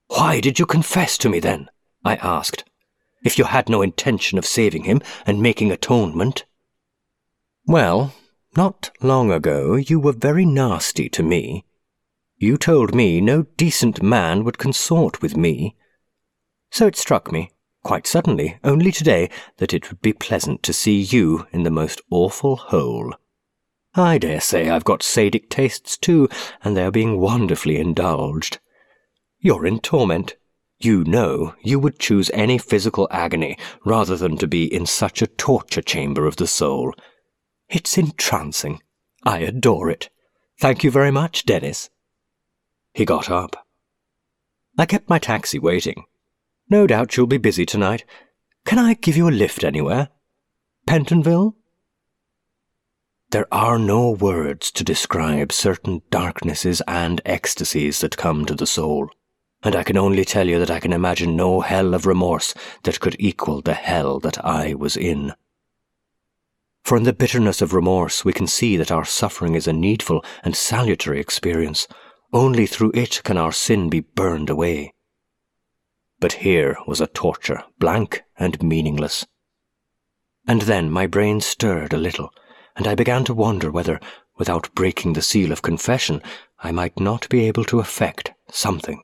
Why 0.06 0.40
did 0.40 0.58
you 0.58 0.64
confess 0.64 1.18
to 1.18 1.28
me 1.28 1.38
then? 1.38 1.68
I 2.02 2.16
asked. 2.16 2.64
If 3.22 3.38
you 3.38 3.44
had 3.44 3.68
no 3.68 3.82
intention 3.82 4.38
of 4.38 4.46
saving 4.46 4.84
him 4.84 5.02
and 5.26 5.42
making 5.42 5.70
atonement? 5.72 6.44
Well, 7.66 8.14
not 8.56 8.90
long 9.00 9.30
ago 9.30 9.76
you 9.76 10.00
were 10.00 10.12
very 10.12 10.44
nasty 10.44 11.08
to 11.10 11.22
me. 11.22 11.64
You 12.36 12.56
told 12.56 12.94
me 12.94 13.20
no 13.20 13.42
decent 13.56 14.02
man 14.02 14.44
would 14.44 14.58
consort 14.58 15.20
with 15.20 15.36
me. 15.36 15.76
So 16.70 16.86
it 16.86 16.96
struck 16.96 17.32
me 17.32 17.50
quite 17.88 18.06
suddenly, 18.06 18.58
only 18.64 18.92
today, 18.92 19.30
that 19.56 19.72
it 19.72 19.88
would 19.88 20.02
be 20.02 20.12
pleasant 20.12 20.62
to 20.62 20.74
see 20.74 21.00
you 21.00 21.46
in 21.52 21.62
the 21.62 21.70
most 21.70 22.02
awful 22.10 22.56
hole. 22.56 23.14
I 23.94 24.18
dare 24.18 24.42
say 24.42 24.68
I've 24.68 24.84
got 24.84 25.00
sadic 25.00 25.48
tastes 25.48 25.96
too, 25.96 26.28
and 26.62 26.76
they 26.76 26.84
are 26.84 26.90
being 26.90 27.18
wonderfully 27.18 27.78
indulged. 27.78 28.58
You're 29.40 29.64
in 29.64 29.80
torment. 29.80 30.36
You 30.80 31.02
know 31.04 31.54
you 31.60 31.78
would 31.80 31.98
choose 31.98 32.30
any 32.32 32.56
physical 32.56 33.08
agony 33.10 33.58
rather 33.84 34.16
than 34.16 34.36
to 34.38 34.46
be 34.46 34.72
in 34.72 34.86
such 34.86 35.20
a 35.20 35.26
torture 35.26 35.82
chamber 35.82 36.26
of 36.26 36.36
the 36.36 36.46
soul. 36.46 36.94
It's 37.68 37.98
entrancing. 37.98 38.80
I 39.24 39.40
adore 39.40 39.90
it. 39.90 40.08
Thank 40.60 40.84
you 40.84 40.90
very 40.90 41.10
much, 41.10 41.44
Dennis. 41.44 41.90
He 42.94 43.04
got 43.04 43.30
up. 43.30 43.66
I 44.76 44.86
kept 44.86 45.10
my 45.10 45.18
taxi 45.18 45.58
waiting. 45.58 46.04
No 46.70 46.86
doubt 46.86 47.16
you'll 47.16 47.26
be 47.26 47.38
busy 47.38 47.66
tonight. 47.66 48.04
Can 48.64 48.78
I 48.78 48.94
give 48.94 49.16
you 49.16 49.28
a 49.28 49.30
lift 49.30 49.64
anywhere? 49.64 50.08
Pentonville? 50.86 51.54
There 53.30 53.52
are 53.52 53.78
no 53.78 54.10
words 54.10 54.70
to 54.72 54.84
describe 54.84 55.52
certain 55.52 56.02
darknesses 56.10 56.80
and 56.86 57.20
ecstasies 57.26 58.00
that 58.00 58.16
come 58.16 58.46
to 58.46 58.54
the 58.54 58.66
soul, 58.66 59.10
and 59.62 59.74
I 59.74 59.82
can 59.82 59.96
only 59.96 60.24
tell 60.24 60.46
you 60.46 60.58
that 60.60 60.70
I 60.70 60.80
can 60.80 60.92
imagine 60.92 61.34
no 61.34 61.60
hell 61.60 61.94
of 61.94 62.06
remorse 62.06 62.54
that 62.84 63.00
could 63.00 63.16
equal 63.18 63.60
the 63.60 63.74
hell 63.74 64.20
that 64.20 64.44
I 64.44 64.74
was 64.74 64.96
in. 64.96 65.32
For 66.84 66.96
in 66.96 67.02
the 67.02 67.12
bitterness 67.12 67.60
of 67.60 67.74
remorse 67.74 68.24
we 68.24 68.32
can 68.32 68.46
see 68.46 68.76
that 68.76 68.92
our 68.92 69.04
suffering 69.04 69.54
is 69.54 69.66
a 69.66 69.72
needful 69.72 70.24
and 70.42 70.56
salutary 70.56 71.20
experience. 71.20 71.88
Only 72.32 72.66
through 72.66 72.92
it 72.94 73.22
can 73.24 73.36
our 73.36 73.52
sin 73.52 73.90
be 73.90 74.00
burned 74.00 74.48
away. 74.48 74.94
But 76.20 76.34
here 76.34 76.76
was 76.86 77.00
a 77.00 77.06
torture, 77.06 77.62
blank 77.78 78.22
and 78.38 78.62
meaningless. 78.62 79.26
And 80.46 80.62
then 80.62 80.90
my 80.90 81.06
brain 81.06 81.40
stirred 81.40 81.92
a 81.92 81.98
little, 81.98 82.30
and 82.74 82.86
I 82.86 82.94
began 82.94 83.24
to 83.24 83.34
wonder 83.34 83.70
whether, 83.70 84.00
without 84.36 84.74
breaking 84.74 85.12
the 85.12 85.22
seal 85.22 85.52
of 85.52 85.62
confession, 85.62 86.22
I 86.60 86.72
might 86.72 86.98
not 86.98 87.28
be 87.28 87.46
able 87.46 87.64
to 87.64 87.80
effect 87.80 88.32
something. 88.50 89.02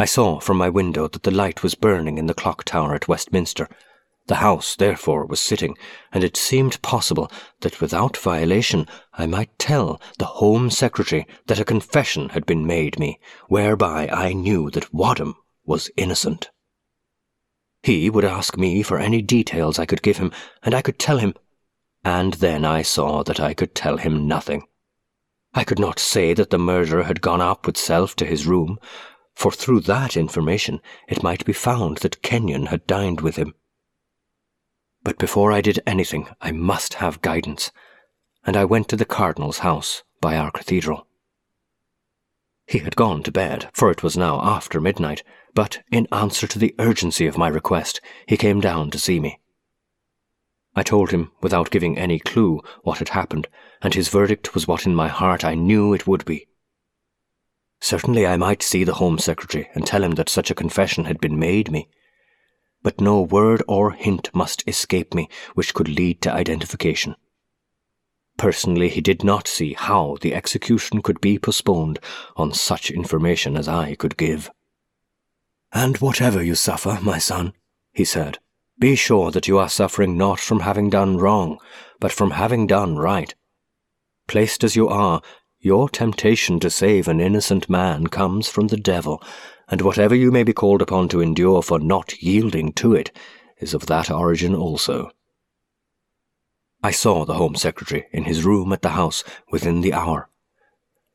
I 0.00 0.04
saw 0.04 0.38
from 0.38 0.58
my 0.58 0.68
window 0.68 1.08
that 1.08 1.24
the 1.24 1.32
light 1.32 1.64
was 1.64 1.74
burning 1.74 2.18
in 2.18 2.26
the 2.26 2.34
clock 2.34 2.62
tower 2.62 2.94
at 2.94 3.08
Westminster. 3.08 3.68
The 4.28 4.36
house, 4.36 4.76
therefore, 4.76 5.26
was 5.26 5.40
sitting, 5.40 5.76
and 6.12 6.22
it 6.22 6.36
seemed 6.36 6.80
possible 6.82 7.32
that 7.62 7.80
without 7.80 8.16
violation 8.16 8.86
I 9.14 9.26
might 9.26 9.58
tell 9.58 10.00
the 10.18 10.26
Home 10.26 10.70
Secretary 10.70 11.26
that 11.46 11.58
a 11.58 11.64
confession 11.64 12.28
had 12.28 12.46
been 12.46 12.64
made 12.64 13.00
me, 13.00 13.18
whereby 13.48 14.08
I 14.12 14.34
knew 14.34 14.70
that 14.70 14.94
Wadham 14.94 15.34
was 15.64 15.90
innocent. 15.96 16.50
He 17.82 18.08
would 18.08 18.24
ask 18.24 18.56
me 18.56 18.82
for 18.84 18.98
any 18.98 19.20
details 19.20 19.80
I 19.80 19.86
could 19.86 20.02
give 20.02 20.18
him, 20.18 20.30
and 20.62 20.74
I 20.76 20.82
could 20.82 21.00
tell 21.00 21.18
him. 21.18 21.34
And 22.04 22.34
then 22.34 22.64
I 22.64 22.82
saw 22.82 23.24
that 23.24 23.40
I 23.40 23.52
could 23.52 23.74
tell 23.74 23.96
him 23.96 24.28
nothing. 24.28 24.62
I 25.54 25.64
could 25.64 25.80
not 25.80 25.98
say 25.98 26.34
that 26.34 26.50
the 26.50 26.58
murderer 26.58 27.02
had 27.02 27.20
gone 27.20 27.40
up 27.40 27.66
with 27.66 27.76
Self 27.76 28.14
to 28.16 28.26
his 28.26 28.46
room, 28.46 28.78
for 29.38 29.52
through 29.52 29.78
that 29.78 30.16
information 30.16 30.80
it 31.06 31.22
might 31.22 31.44
be 31.44 31.52
found 31.52 31.98
that 31.98 32.22
Kenyon 32.22 32.66
had 32.66 32.84
dined 32.88 33.20
with 33.20 33.36
him. 33.36 33.54
But 35.04 35.16
before 35.16 35.52
I 35.52 35.60
did 35.60 35.78
anything, 35.86 36.26
I 36.40 36.50
must 36.50 36.94
have 36.94 37.22
guidance, 37.22 37.70
and 38.44 38.56
I 38.56 38.64
went 38.64 38.88
to 38.88 38.96
the 38.96 39.04
Cardinal's 39.04 39.60
house 39.60 40.02
by 40.20 40.36
our 40.36 40.50
cathedral. 40.50 41.06
He 42.66 42.80
had 42.80 42.96
gone 42.96 43.22
to 43.22 43.30
bed, 43.30 43.70
for 43.72 43.92
it 43.92 44.02
was 44.02 44.16
now 44.16 44.40
after 44.42 44.80
midnight, 44.80 45.22
but 45.54 45.84
in 45.92 46.08
answer 46.10 46.48
to 46.48 46.58
the 46.58 46.74
urgency 46.80 47.28
of 47.28 47.38
my 47.38 47.46
request, 47.46 48.00
he 48.26 48.36
came 48.36 48.60
down 48.60 48.90
to 48.90 48.98
see 48.98 49.20
me. 49.20 49.38
I 50.74 50.82
told 50.82 51.12
him, 51.12 51.30
without 51.40 51.70
giving 51.70 51.96
any 51.96 52.18
clue, 52.18 52.60
what 52.82 52.98
had 52.98 53.10
happened, 53.10 53.46
and 53.82 53.94
his 53.94 54.08
verdict 54.08 54.52
was 54.54 54.66
what 54.66 54.84
in 54.84 54.96
my 54.96 55.06
heart 55.06 55.44
I 55.44 55.54
knew 55.54 55.94
it 55.94 56.08
would 56.08 56.24
be. 56.24 56.47
Certainly 57.80 58.26
I 58.26 58.36
might 58.36 58.62
see 58.62 58.84
the 58.84 58.94
Home 58.94 59.18
Secretary 59.18 59.68
and 59.74 59.86
tell 59.86 60.02
him 60.02 60.12
that 60.12 60.28
such 60.28 60.50
a 60.50 60.54
confession 60.54 61.04
had 61.04 61.20
been 61.20 61.38
made 61.38 61.70
me. 61.70 61.88
But 62.82 63.00
no 63.00 63.22
word 63.22 63.62
or 63.68 63.92
hint 63.92 64.30
must 64.34 64.66
escape 64.66 65.14
me 65.14 65.28
which 65.54 65.74
could 65.74 65.88
lead 65.88 66.20
to 66.22 66.32
identification. 66.32 67.16
Personally, 68.36 68.88
he 68.88 69.00
did 69.00 69.24
not 69.24 69.48
see 69.48 69.72
how 69.72 70.16
the 70.20 70.34
execution 70.34 71.02
could 71.02 71.20
be 71.20 71.38
postponed 71.38 71.98
on 72.36 72.52
such 72.52 72.90
information 72.90 73.56
as 73.56 73.68
I 73.68 73.94
could 73.94 74.16
give. 74.16 74.50
And 75.72 75.98
whatever 75.98 76.42
you 76.42 76.54
suffer, 76.54 76.98
my 77.02 77.18
son, 77.18 77.52
he 77.92 78.04
said, 78.04 78.38
be 78.78 78.94
sure 78.94 79.32
that 79.32 79.48
you 79.48 79.58
are 79.58 79.68
suffering 79.68 80.16
not 80.16 80.38
from 80.38 80.60
having 80.60 80.88
done 80.88 81.16
wrong, 81.18 81.58
but 81.98 82.12
from 82.12 82.30
having 82.30 82.68
done 82.68 82.96
right. 82.96 83.34
Placed 84.28 84.62
as 84.62 84.76
you 84.76 84.88
are, 84.88 85.20
your 85.60 85.88
temptation 85.88 86.60
to 86.60 86.70
save 86.70 87.08
an 87.08 87.20
innocent 87.20 87.68
man 87.68 88.06
comes 88.06 88.48
from 88.48 88.68
the 88.68 88.76
devil, 88.76 89.22
and 89.68 89.82
whatever 89.82 90.14
you 90.14 90.30
may 90.30 90.42
be 90.42 90.52
called 90.52 90.80
upon 90.80 91.08
to 91.08 91.20
endure 91.20 91.62
for 91.62 91.78
not 91.78 92.22
yielding 92.22 92.72
to 92.72 92.94
it 92.94 93.10
is 93.58 93.74
of 93.74 93.86
that 93.86 94.10
origin 94.10 94.54
also. 94.54 95.10
I 96.82 96.92
saw 96.92 97.24
the 97.24 97.34
Home 97.34 97.56
Secretary 97.56 98.06
in 98.12 98.24
his 98.24 98.44
room 98.44 98.72
at 98.72 98.82
the 98.82 98.90
house 98.90 99.24
within 99.50 99.80
the 99.80 99.92
hour. 99.92 100.28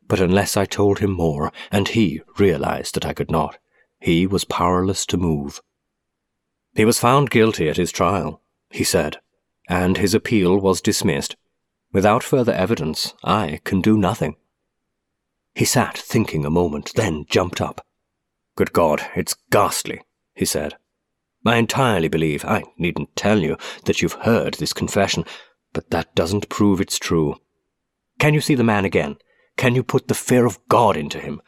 But 0.06 0.19
unless 0.19 0.58
I 0.58 0.65
told 0.65 0.99
him 0.99 1.12
more, 1.12 1.53
and 1.71 1.88
he 1.88 2.21
realized 2.38 2.95
that 2.95 3.06
I 3.06 3.13
could 3.13 3.32
not, 3.32 3.58
he 3.99 4.27
was 4.27 4.43
powerless 4.43 5.06
to 5.06 5.17
move. 5.17 5.62
He 6.75 6.84
was 6.84 6.99
found 6.99 7.29
guilty 7.29 7.69
at 7.69 7.77
his 7.77 7.91
trial, 7.91 8.41
he 8.69 8.84
said, 8.84 9.21
and 9.69 9.97
his 9.97 10.13
appeal 10.13 10.60
was 10.60 10.82
dismissed. 10.82 11.38
Without 11.93 12.23
further 12.23 12.53
evidence, 12.53 13.13
I 13.23 13.60
can 13.63 13.79
do 13.79 13.95
nothing. 13.95 14.36
He 15.53 15.63
sat 15.63 15.95
thinking 15.95 16.43
a 16.43 16.49
moment, 16.49 16.91
then 16.95 17.25
jumped 17.29 17.62
up. 17.62 17.86
Good 18.56 18.73
God, 18.73 19.06
it's 19.15 19.36
ghastly, 19.51 20.01
he 20.34 20.43
said. 20.43 20.75
I 21.45 21.58
entirely 21.58 22.08
believe, 22.08 22.43
I 22.45 22.63
needn't 22.77 23.15
tell 23.15 23.39
you, 23.39 23.58
that 23.86 24.01
you've 24.01 24.23
heard 24.23 24.56
this 24.56 24.73
confession, 24.73 25.23
but 25.71 25.91
that 25.91 26.15
doesn't 26.15 26.49
prove 26.49 26.82
it's 26.82 26.97
true. 26.97 27.36
Can 28.17 28.34
you 28.34 28.41
see 28.41 28.56
the 28.56 28.63
man 28.63 28.86
again? 28.86 29.17
Can 29.56 29.75
you 29.75 29.84
put 29.84 30.08
the 30.08 30.15
fear 30.15 30.47
of 30.47 30.60
God 30.67 30.97
into 30.97 31.19
him? 31.19 31.41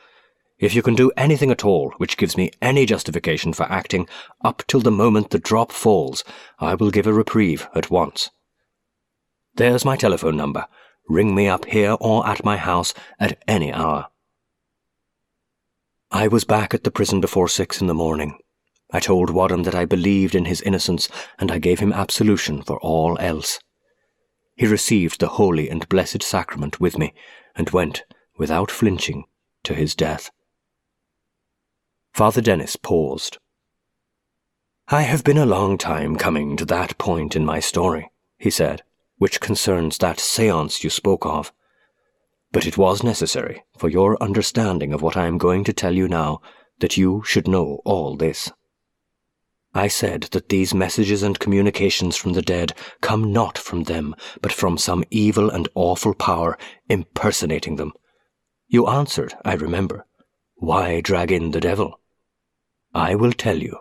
If 0.59 0.75
you 0.75 0.83
can 0.83 0.95
do 0.95 1.11
anything 1.17 1.49
at 1.49 1.65
all 1.65 1.91
which 1.97 2.17
gives 2.17 2.37
me 2.37 2.51
any 2.61 2.85
justification 2.85 3.51
for 3.51 3.63
acting 3.63 4.07
up 4.43 4.63
till 4.67 4.79
the 4.79 4.91
moment 4.91 5.31
the 5.31 5.39
drop 5.39 5.71
falls, 5.71 6.23
I 6.59 6.75
will 6.75 6.91
give 6.91 7.07
a 7.07 7.13
reprieve 7.13 7.67
at 7.73 7.89
once. 7.89 8.29
There's 9.57 9.85
my 9.85 9.95
telephone 9.95 10.35
number. 10.35 10.67
Ring 11.07 11.33
me 11.33 11.47
up 11.47 11.65
here 11.65 11.95
or 12.01 12.27
at 12.27 12.43
my 12.43 12.57
house 12.57 12.93
at 13.19 13.41
any 13.47 13.71
hour. 13.71 14.07
I 16.11 16.27
was 16.27 16.43
back 16.43 16.73
at 16.73 16.83
the 16.83 16.91
prison 16.91 17.21
before 17.21 17.47
six 17.47 17.79
in 17.79 17.87
the 17.87 17.93
morning. 17.93 18.37
I 18.91 18.99
told 18.99 19.29
Wadham 19.29 19.63
that 19.63 19.75
I 19.75 19.85
believed 19.85 20.35
in 20.35 20.45
his 20.45 20.61
innocence, 20.61 21.09
and 21.39 21.51
I 21.51 21.59
gave 21.59 21.79
him 21.79 21.93
absolution 21.93 22.63
for 22.63 22.79
all 22.81 23.17
else. 23.19 23.59
He 24.55 24.67
received 24.67 25.19
the 25.19 25.27
holy 25.27 25.69
and 25.69 25.87
blessed 25.89 26.21
sacrament 26.21 26.79
with 26.79 26.97
me, 26.97 27.13
and 27.55 27.69
went, 27.69 28.03
without 28.37 28.71
flinching, 28.71 29.23
to 29.63 29.73
his 29.73 29.95
death. 29.95 30.31
Father 32.13 32.41
Denis 32.41 32.75
paused. 32.75 33.37
I 34.87 35.01
have 35.01 35.23
been 35.23 35.37
a 35.37 35.45
long 35.45 35.77
time 35.77 36.15
coming 36.17 36.55
to 36.57 36.65
that 36.65 36.97
point 36.97 37.35
in 37.35 37.45
my 37.45 37.59
story, 37.59 38.11
he 38.37 38.49
said 38.49 38.83
which 39.17 39.39
concerns 39.39 39.97
that 39.97 40.19
seance 40.19 40.83
you 40.83 40.89
spoke 40.89 41.25
of. 41.25 41.51
But 42.51 42.65
it 42.65 42.77
was 42.77 43.03
necessary, 43.03 43.63
for 43.77 43.89
your 43.89 44.21
understanding 44.21 44.93
of 44.93 45.01
what 45.01 45.17
I 45.17 45.27
am 45.27 45.37
going 45.37 45.63
to 45.65 45.73
tell 45.73 45.93
you 45.93 46.07
now, 46.07 46.41
that 46.79 46.97
you 46.97 47.23
should 47.25 47.47
know 47.47 47.81
all 47.85 48.15
this. 48.15 48.51
I 49.73 49.89
said 49.89 50.29
that 50.31 50.47
these 50.47 50.73
messages 50.73 51.21
and 51.21 51.37
communications 51.37 52.15
from 52.15 52.31
the 52.31 52.41
dead 52.41 52.73
come 53.01 53.33
not 53.33 53.57
from 53.57 53.83
them, 53.83 54.15
but 54.41 54.53
from 54.53 54.77
some 54.77 55.03
evil 55.11 55.49
and 55.49 55.67
awful 55.75 56.13
power 56.13 56.57
impersonating 56.87 57.75
them. 57.75 57.91
You 58.67 58.87
answered, 58.87 59.33
I 59.43 59.55
remember, 59.55 60.05
Why 60.55 61.01
drag 61.01 61.31
in 61.31 61.51
the 61.51 61.59
devil? 61.59 61.99
I 62.93 63.15
will 63.15 63.33
tell 63.33 63.57
you. 63.57 63.77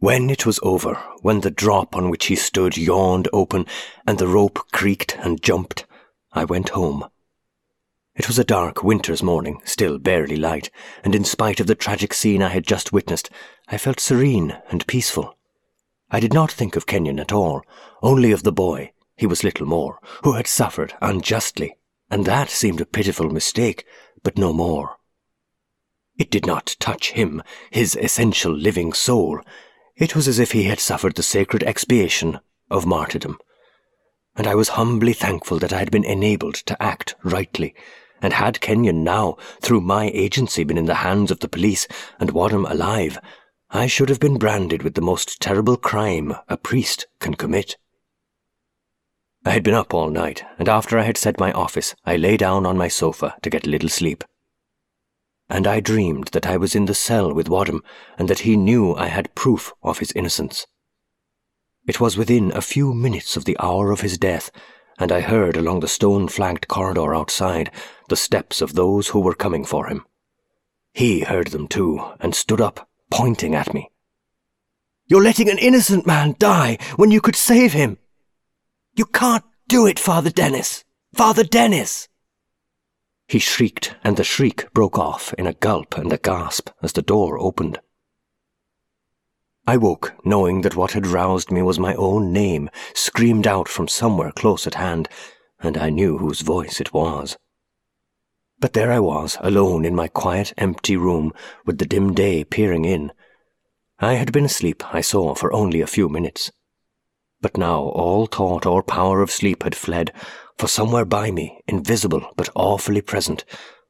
When 0.00 0.30
it 0.30 0.46
was 0.46 0.58
over, 0.62 0.94
when 1.20 1.42
the 1.42 1.50
drop 1.50 1.94
on 1.94 2.08
which 2.08 2.26
he 2.26 2.34
stood 2.34 2.78
yawned 2.78 3.28
open, 3.34 3.66
and 4.06 4.16
the 4.16 4.26
rope 4.26 4.58
creaked 4.72 5.14
and 5.18 5.42
jumped, 5.42 5.84
I 6.32 6.46
went 6.46 6.70
home. 6.70 7.04
It 8.14 8.26
was 8.26 8.38
a 8.38 8.44
dark 8.44 8.82
winter's 8.82 9.22
morning, 9.22 9.60
still 9.66 9.98
barely 9.98 10.36
light, 10.36 10.70
and 11.04 11.14
in 11.14 11.24
spite 11.24 11.60
of 11.60 11.66
the 11.66 11.74
tragic 11.74 12.14
scene 12.14 12.42
I 12.42 12.48
had 12.48 12.66
just 12.66 12.94
witnessed, 12.94 13.28
I 13.68 13.76
felt 13.76 14.00
serene 14.00 14.56
and 14.70 14.86
peaceful. 14.86 15.36
I 16.10 16.18
did 16.18 16.32
not 16.32 16.50
think 16.50 16.76
of 16.76 16.86
Kenyon 16.86 17.20
at 17.20 17.30
all, 17.30 17.60
only 18.00 18.32
of 18.32 18.42
the 18.42 18.52
boy, 18.52 18.92
he 19.18 19.26
was 19.26 19.44
little 19.44 19.66
more, 19.66 19.98
who 20.24 20.32
had 20.32 20.46
suffered 20.46 20.94
unjustly, 21.02 21.76
and 22.10 22.24
that 22.24 22.48
seemed 22.48 22.80
a 22.80 22.86
pitiful 22.86 23.28
mistake, 23.28 23.84
but 24.22 24.38
no 24.38 24.54
more. 24.54 24.96
It 26.16 26.30
did 26.30 26.46
not 26.46 26.76
touch 26.80 27.10
him, 27.10 27.42
his 27.70 27.96
essential 27.96 28.56
living 28.56 28.94
soul, 28.94 29.40
it 30.00 30.16
was 30.16 30.26
as 30.26 30.38
if 30.38 30.52
he 30.52 30.64
had 30.64 30.80
suffered 30.80 31.14
the 31.14 31.22
sacred 31.22 31.62
expiation 31.62 32.40
of 32.70 32.86
martyrdom. 32.86 33.38
And 34.34 34.46
I 34.46 34.54
was 34.54 34.70
humbly 34.70 35.12
thankful 35.12 35.58
that 35.58 35.74
I 35.74 35.78
had 35.78 35.90
been 35.90 36.04
enabled 36.04 36.54
to 36.54 36.82
act 36.82 37.14
rightly, 37.22 37.74
and 38.22 38.32
had 38.32 38.62
Kenyon 38.62 39.04
now, 39.04 39.36
through 39.60 39.82
my 39.82 40.06
agency, 40.14 40.64
been 40.64 40.78
in 40.78 40.86
the 40.86 41.04
hands 41.06 41.30
of 41.30 41.40
the 41.40 41.48
police 41.48 41.86
and 42.18 42.30
Wadham 42.30 42.64
alive, 42.64 43.18
I 43.70 43.86
should 43.86 44.08
have 44.08 44.20
been 44.20 44.38
branded 44.38 44.82
with 44.82 44.94
the 44.94 45.02
most 45.02 45.38
terrible 45.40 45.76
crime 45.76 46.34
a 46.48 46.56
priest 46.56 47.06
can 47.20 47.34
commit. 47.34 47.76
I 49.44 49.50
had 49.50 49.62
been 49.62 49.74
up 49.74 49.92
all 49.92 50.08
night, 50.08 50.42
and 50.58 50.68
after 50.68 50.98
I 50.98 51.02
had 51.02 51.18
said 51.18 51.38
my 51.38 51.52
office, 51.52 51.94
I 52.06 52.16
lay 52.16 52.38
down 52.38 52.64
on 52.64 52.78
my 52.78 52.88
sofa 52.88 53.36
to 53.42 53.50
get 53.50 53.66
a 53.66 53.70
little 53.70 53.88
sleep 53.88 54.24
and 55.50 55.66
I 55.66 55.80
dreamed 55.80 56.28
that 56.28 56.46
I 56.46 56.56
was 56.56 56.76
in 56.76 56.84
the 56.84 56.94
cell 56.94 57.34
with 57.34 57.48
Wadham, 57.48 57.82
and 58.16 58.28
that 58.28 58.40
he 58.40 58.56
knew 58.56 58.94
I 58.94 59.08
had 59.08 59.34
proof 59.34 59.72
of 59.82 59.98
his 59.98 60.12
innocence. 60.12 60.66
It 61.86 62.00
was 62.00 62.16
within 62.16 62.52
a 62.52 62.62
few 62.62 62.94
minutes 62.94 63.36
of 63.36 63.44
the 63.44 63.56
hour 63.58 63.90
of 63.90 64.00
his 64.00 64.16
death, 64.16 64.50
and 64.98 65.10
I 65.10 65.20
heard 65.20 65.56
along 65.56 65.80
the 65.80 65.88
stone 65.88 66.28
flagged 66.28 66.68
corridor 66.68 67.14
outside 67.14 67.72
the 68.08 68.16
steps 68.16 68.62
of 68.62 68.74
those 68.74 69.08
who 69.08 69.20
were 69.20 69.34
coming 69.34 69.64
for 69.64 69.88
him. 69.88 70.06
He 70.94 71.20
heard 71.20 71.48
them 71.48 71.66
too, 71.66 72.00
and 72.20 72.34
stood 72.34 72.60
up, 72.60 72.88
pointing 73.10 73.54
at 73.54 73.74
me. 73.74 73.90
You're 75.06 75.24
letting 75.24 75.50
an 75.50 75.58
innocent 75.58 76.06
man 76.06 76.36
die 76.38 76.78
when 76.94 77.10
you 77.10 77.20
could 77.20 77.34
save 77.34 77.72
him! 77.72 77.98
You 78.94 79.06
can't 79.06 79.44
do 79.66 79.86
it, 79.86 79.98
Father 79.98 80.30
Denis! 80.30 80.84
Father 81.14 81.42
Denis! 81.42 82.08
He 83.30 83.38
shrieked, 83.38 83.94
and 84.02 84.16
the 84.16 84.24
shriek 84.24 84.66
broke 84.74 84.98
off 84.98 85.32
in 85.34 85.46
a 85.46 85.52
gulp 85.52 85.96
and 85.96 86.12
a 86.12 86.18
gasp 86.18 86.70
as 86.82 86.94
the 86.94 87.00
door 87.00 87.38
opened. 87.38 87.78
I 89.68 89.76
woke, 89.76 90.14
knowing 90.24 90.62
that 90.62 90.74
what 90.74 90.94
had 90.94 91.06
roused 91.06 91.52
me 91.52 91.62
was 91.62 91.78
my 91.78 91.94
own 91.94 92.32
name, 92.32 92.70
screamed 92.92 93.46
out 93.46 93.68
from 93.68 93.86
somewhere 93.86 94.32
close 94.32 94.66
at 94.66 94.74
hand, 94.74 95.08
and 95.60 95.78
I 95.78 95.90
knew 95.90 96.18
whose 96.18 96.40
voice 96.40 96.80
it 96.80 96.92
was. 96.92 97.38
But 98.58 98.72
there 98.72 98.90
I 98.90 98.98
was, 98.98 99.38
alone 99.40 99.84
in 99.84 99.94
my 99.94 100.08
quiet, 100.08 100.52
empty 100.58 100.96
room, 100.96 101.32
with 101.64 101.78
the 101.78 101.86
dim 101.86 102.12
day 102.14 102.42
peering 102.42 102.84
in. 102.84 103.12
I 104.00 104.14
had 104.14 104.32
been 104.32 104.46
asleep, 104.46 104.82
I 104.92 105.02
saw, 105.02 105.36
for 105.36 105.52
only 105.52 105.80
a 105.80 105.86
few 105.86 106.08
minutes. 106.08 106.50
But 107.40 107.56
now 107.56 107.80
all 107.80 108.26
thought 108.26 108.66
or 108.66 108.82
power 108.82 109.22
of 109.22 109.30
sleep 109.30 109.62
had 109.62 109.76
fled, 109.76 110.12
for 110.60 110.68
somewhere 110.68 111.06
by 111.06 111.30
me, 111.30 111.58
invisible 111.66 112.34
but 112.36 112.50
awfully 112.54 113.00
present, 113.00 113.46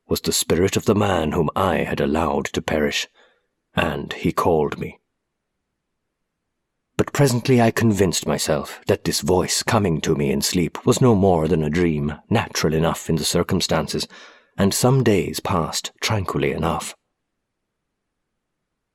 was 0.08 0.20
the 0.20 0.32
spirit 0.32 0.76
of 0.76 0.84
the 0.84 0.94
man 0.94 1.32
whom 1.32 1.50
I 1.56 1.78
had 1.78 2.00
allowed 2.00 2.44
to 2.52 2.62
perish, 2.62 3.08
and 3.74 4.12
he 4.12 4.30
called 4.30 4.78
me. 4.78 5.00
But 6.96 7.12
presently 7.12 7.60
I 7.60 7.72
convinced 7.72 8.24
myself 8.24 8.80
that 8.86 9.02
this 9.02 9.20
voice 9.20 9.64
coming 9.64 10.00
to 10.02 10.14
me 10.14 10.30
in 10.30 10.42
sleep 10.42 10.86
was 10.86 11.00
no 11.00 11.16
more 11.16 11.48
than 11.48 11.64
a 11.64 11.70
dream, 11.70 12.14
natural 12.30 12.72
enough 12.72 13.10
in 13.10 13.16
the 13.16 13.24
circumstances, 13.24 14.06
and 14.56 14.72
some 14.72 15.02
days 15.02 15.40
passed 15.40 15.90
tranquilly 16.00 16.52
enough. 16.52 16.94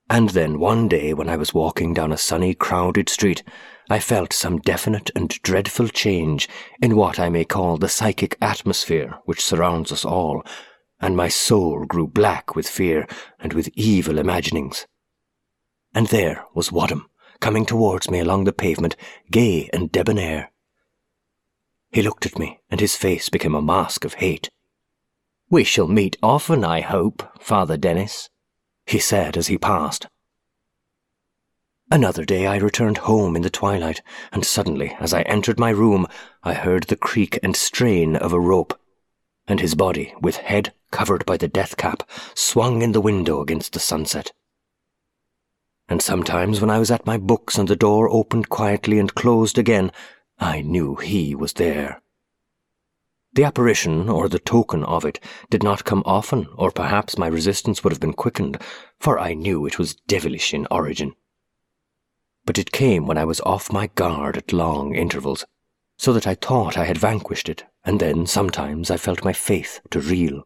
And 0.09 0.29
then 0.29 0.59
one 0.59 0.87
day 0.87 1.13
when 1.13 1.27
I 1.27 1.35
was 1.35 1.53
walking 1.53 1.93
down 1.93 2.13
a 2.13 2.17
sunny, 2.17 2.53
crowded 2.53 3.09
street, 3.09 3.43
I 3.89 3.99
felt 3.99 4.33
some 4.33 4.59
definite 4.59 5.11
and 5.15 5.29
dreadful 5.29 5.89
change 5.89 6.49
in 6.81 6.95
what 6.95 7.19
I 7.19 7.29
may 7.29 7.45
call 7.45 7.77
the 7.77 7.89
psychic 7.89 8.35
atmosphere 8.41 9.19
which 9.25 9.43
surrounds 9.43 9.91
us 9.91 10.03
all, 10.03 10.43
and 10.99 11.15
my 11.15 11.27
soul 11.27 11.85
grew 11.85 12.07
black 12.07 12.55
with 12.55 12.67
fear 12.67 13.07
and 13.39 13.53
with 13.53 13.69
evil 13.75 14.17
imaginings. 14.17 14.87
And 15.93 16.07
there 16.07 16.45
was 16.53 16.71
Wadham 16.71 17.09
coming 17.39 17.65
towards 17.65 18.09
me 18.09 18.19
along 18.19 18.45
the 18.45 18.53
pavement, 18.53 18.95
gay 19.29 19.69
and 19.71 19.91
debonair. 19.91 20.51
He 21.91 22.01
looked 22.01 22.25
at 22.25 22.39
me, 22.39 22.59
and 22.71 22.79
his 22.79 22.95
face 22.95 23.29
became 23.29 23.53
a 23.53 23.61
mask 23.61 24.03
of 24.03 24.15
hate. 24.15 24.49
We 25.49 25.63
shall 25.63 25.87
meet 25.87 26.17
often, 26.23 26.65
I 26.65 26.81
hope, 26.81 27.23
Father 27.39 27.77
Dennis, 27.77 28.29
he 28.85 28.99
said 28.99 29.37
as 29.37 29.47
he 29.47 29.57
passed. 29.57 30.07
Another 31.91 32.25
day 32.25 32.47
I 32.47 32.57
returned 32.57 32.99
home 32.99 33.35
in 33.35 33.41
the 33.41 33.49
twilight, 33.49 34.01
and 34.31 34.45
suddenly, 34.45 34.95
as 34.99 35.13
I 35.13 35.21
entered 35.23 35.59
my 35.59 35.69
room, 35.69 36.07
I 36.43 36.53
heard 36.53 36.83
the 36.83 36.95
creak 36.95 37.39
and 37.43 37.55
strain 37.55 38.15
of 38.15 38.33
a 38.33 38.39
rope, 38.39 38.79
and 39.47 39.59
his 39.59 39.75
body, 39.75 40.13
with 40.21 40.37
head 40.37 40.73
covered 40.91 41.25
by 41.25 41.37
the 41.37 41.47
death 41.47 41.77
cap, 41.77 42.03
swung 42.33 42.81
in 42.81 42.91
the 42.91 43.01
window 43.01 43.41
against 43.41 43.73
the 43.73 43.79
sunset 43.79 44.31
and 45.87 46.01
sometimes 46.01 46.61
when 46.61 46.69
I 46.69 46.79
was 46.79 46.89
at 46.89 47.05
my 47.05 47.17
books 47.17 47.57
and 47.57 47.67
the 47.67 47.75
door 47.75 48.09
opened 48.09 48.49
quietly 48.49 48.97
and 48.97 49.13
closed 49.13 49.57
again, 49.57 49.91
I 50.39 50.61
knew 50.61 50.95
he 50.95 51.35
was 51.35 51.53
there. 51.53 52.01
The 53.33 53.43
apparition, 53.43 54.09
or 54.09 54.29
the 54.29 54.39
token 54.39 54.83
of 54.83 55.05
it, 55.05 55.19
did 55.49 55.61
not 55.61 55.83
come 55.83 56.01
often, 56.05 56.47
or 56.55 56.71
perhaps 56.71 57.17
my 57.17 57.27
resistance 57.27 57.83
would 57.83 57.91
have 57.91 57.99
been 57.99 58.13
quickened, 58.13 58.61
for 58.99 59.19
I 59.19 59.33
knew 59.33 59.65
it 59.65 59.77
was 59.77 59.95
devilish 60.07 60.53
in 60.53 60.67
origin. 60.71 61.13
But 62.45 62.57
it 62.57 62.71
came 62.71 63.07
when 63.07 63.17
I 63.17 63.25
was 63.25 63.41
off 63.41 63.71
my 63.71 63.87
guard 63.87 64.37
at 64.37 64.53
long 64.53 64.95
intervals, 64.95 65.45
so 65.97 66.13
that 66.13 66.27
I 66.27 66.35
thought 66.35 66.77
I 66.77 66.85
had 66.85 66.97
vanquished 66.97 67.49
it, 67.49 67.63
and 67.83 67.99
then 67.99 68.25
sometimes 68.27 68.91
I 68.91 68.97
felt 68.97 69.25
my 69.25 69.33
faith 69.33 69.81
to 69.91 69.99
reel 69.99 70.45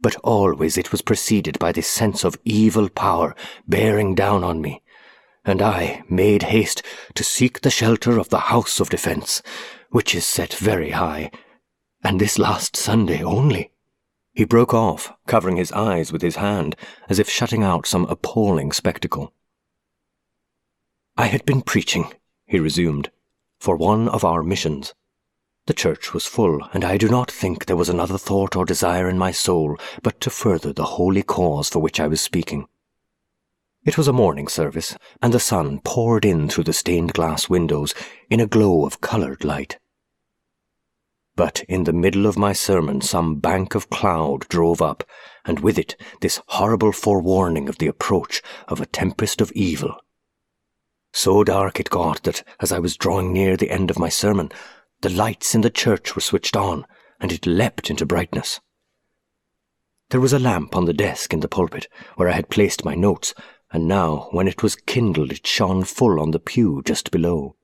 but 0.00 0.16
always 0.22 0.76
it 0.76 0.92
was 0.92 1.02
preceded 1.02 1.58
by 1.58 1.72
this 1.72 1.88
sense 1.88 2.24
of 2.24 2.38
evil 2.44 2.88
power 2.88 3.34
bearing 3.66 4.14
down 4.14 4.44
on 4.44 4.60
me, 4.60 4.82
and 5.44 5.62
I 5.62 6.02
made 6.08 6.44
haste 6.44 6.82
to 7.14 7.24
seek 7.24 7.60
the 7.60 7.70
shelter 7.70 8.18
of 8.18 8.28
the 8.28 8.40
house 8.40 8.80
of 8.80 8.90
defence, 8.90 9.42
which 9.90 10.14
is 10.14 10.26
set 10.26 10.54
very 10.54 10.90
high, 10.90 11.30
and 12.04 12.20
this 12.20 12.38
last 12.38 12.76
Sunday 12.76 13.22
only. 13.22 13.70
He 14.32 14.44
broke 14.44 14.74
off, 14.74 15.12
covering 15.26 15.56
his 15.56 15.72
eyes 15.72 16.12
with 16.12 16.20
his 16.20 16.36
hand, 16.36 16.76
as 17.08 17.18
if 17.18 17.28
shutting 17.28 17.62
out 17.62 17.86
some 17.86 18.04
appalling 18.04 18.70
spectacle. 18.70 19.32
I 21.18 21.28
had 21.28 21.46
been 21.46 21.62
preaching, 21.62 22.12
he 22.44 22.58
resumed, 22.58 23.10
for 23.58 23.74
one 23.74 24.06
of 24.06 24.22
our 24.22 24.42
missions. 24.42 24.92
The 25.64 25.72
church 25.72 26.12
was 26.12 26.26
full, 26.26 26.68
and 26.74 26.84
I 26.84 26.98
do 26.98 27.08
not 27.08 27.30
think 27.30 27.64
there 27.64 27.76
was 27.76 27.88
another 27.88 28.18
thought 28.18 28.54
or 28.54 28.66
desire 28.66 29.08
in 29.08 29.16
my 29.16 29.30
soul 29.30 29.78
but 30.02 30.20
to 30.20 30.30
further 30.30 30.74
the 30.74 30.84
holy 30.84 31.22
cause 31.22 31.70
for 31.70 31.78
which 31.78 31.98
I 31.98 32.06
was 32.06 32.20
speaking. 32.20 32.68
It 33.86 33.96
was 33.96 34.08
a 34.08 34.12
morning 34.12 34.46
service, 34.46 34.94
and 35.22 35.32
the 35.32 35.40
sun 35.40 35.80
poured 35.80 36.26
in 36.26 36.50
through 36.50 36.64
the 36.64 36.74
stained 36.74 37.14
glass 37.14 37.48
windows 37.48 37.94
in 38.28 38.38
a 38.38 38.46
glow 38.46 38.84
of 38.84 39.00
coloured 39.00 39.42
light. 39.42 39.78
But 41.34 41.64
in 41.66 41.84
the 41.84 41.94
middle 41.94 42.26
of 42.26 42.36
my 42.36 42.52
sermon, 42.52 43.00
some 43.00 43.36
bank 43.36 43.74
of 43.74 43.88
cloud 43.88 44.48
drove 44.48 44.82
up, 44.82 45.02
and 45.46 45.60
with 45.60 45.78
it 45.78 45.96
this 46.20 46.42
horrible 46.48 46.92
forewarning 46.92 47.70
of 47.70 47.78
the 47.78 47.86
approach 47.86 48.42
of 48.68 48.82
a 48.82 48.86
tempest 48.86 49.40
of 49.40 49.50
evil. 49.52 49.96
So 51.16 51.44
dark 51.44 51.80
it 51.80 51.88
got 51.88 52.24
that, 52.24 52.44
as 52.60 52.72
I 52.72 52.78
was 52.78 52.94
drawing 52.94 53.32
near 53.32 53.56
the 53.56 53.70
end 53.70 53.90
of 53.90 53.98
my 53.98 54.10
sermon, 54.10 54.52
the 55.00 55.08
lights 55.08 55.54
in 55.54 55.62
the 55.62 55.70
church 55.70 56.14
were 56.14 56.20
switched 56.20 56.54
on, 56.54 56.86
and 57.18 57.32
it 57.32 57.46
leapt 57.46 57.88
into 57.88 58.04
brightness. 58.04 58.60
There 60.10 60.20
was 60.20 60.34
a 60.34 60.38
lamp 60.38 60.76
on 60.76 60.84
the 60.84 60.92
desk 60.92 61.32
in 61.32 61.40
the 61.40 61.48
pulpit 61.48 61.88
where 62.16 62.28
I 62.28 62.32
had 62.32 62.50
placed 62.50 62.84
my 62.84 62.94
notes, 62.94 63.32
and 63.72 63.88
now, 63.88 64.28
when 64.30 64.46
it 64.46 64.62
was 64.62 64.76
kindled, 64.76 65.32
it 65.32 65.46
shone 65.46 65.84
full 65.84 66.20
on 66.20 66.32
the 66.32 66.38
pew 66.38 66.82
just 66.84 67.10
below. 67.10 67.56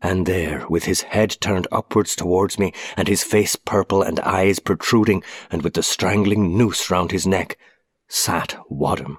And 0.00 0.24
there, 0.24 0.66
with 0.70 0.84
his 0.84 1.02
head 1.02 1.36
turned 1.38 1.68
upwards 1.70 2.16
towards 2.16 2.58
me, 2.58 2.72
and 2.96 3.08
his 3.08 3.22
face 3.22 3.56
purple 3.56 4.00
and 4.00 4.18
eyes 4.20 4.58
protruding, 4.58 5.22
and 5.50 5.60
with 5.60 5.74
the 5.74 5.82
strangling 5.82 6.56
noose 6.56 6.90
round 6.90 7.10
his 7.10 7.26
neck, 7.26 7.58
sat 8.08 8.56
Wadham. 8.70 9.18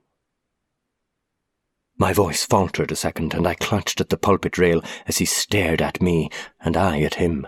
My 1.97 2.11
voice 2.11 2.43
faltered 2.43 2.91
a 2.91 2.95
second, 2.95 3.33
and 3.33 3.47
I 3.47 3.53
clutched 3.53 4.01
at 4.01 4.09
the 4.09 4.17
pulpit 4.17 4.57
rail 4.57 4.83
as 5.05 5.17
he 5.17 5.25
stared 5.25 5.81
at 5.81 6.01
me, 6.01 6.29
and 6.59 6.75
I 6.75 7.01
at 7.01 7.15
him. 7.15 7.47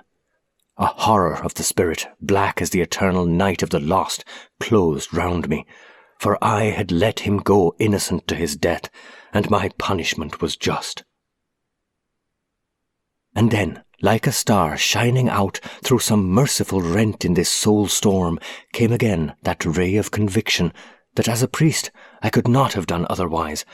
A 0.77 0.85
horror 0.85 1.41
of 1.41 1.55
the 1.55 1.63
spirit, 1.63 2.07
black 2.21 2.61
as 2.61 2.69
the 2.69 2.81
eternal 2.81 3.25
night 3.25 3.63
of 3.63 3.69
the 3.71 3.79
lost, 3.79 4.23
closed 4.59 5.13
round 5.13 5.49
me, 5.49 5.65
for 6.19 6.37
I 6.43 6.65
had 6.65 6.91
let 6.91 7.21
him 7.21 7.37
go 7.37 7.75
innocent 7.79 8.27
to 8.27 8.35
his 8.35 8.55
death, 8.55 8.89
and 9.33 9.49
my 9.49 9.69
punishment 9.77 10.41
was 10.41 10.55
just. 10.55 11.03
And 13.35 13.51
then, 13.51 13.83
like 14.01 14.27
a 14.27 14.31
star 14.31 14.77
shining 14.77 15.27
out 15.27 15.59
through 15.83 15.99
some 15.99 16.29
merciful 16.29 16.81
rent 16.81 17.25
in 17.25 17.33
this 17.33 17.49
soul 17.49 17.87
storm, 17.87 18.39
came 18.73 18.91
again 18.91 19.35
that 19.43 19.65
ray 19.65 19.95
of 19.95 20.11
conviction 20.11 20.71
that 21.15 21.27
as 21.27 21.41
a 21.41 21.47
priest 21.47 21.91
I 22.21 22.29
could 22.29 22.47
not 22.47 22.73
have 22.73 22.87
done 22.87 23.07
otherwise, 23.09 23.65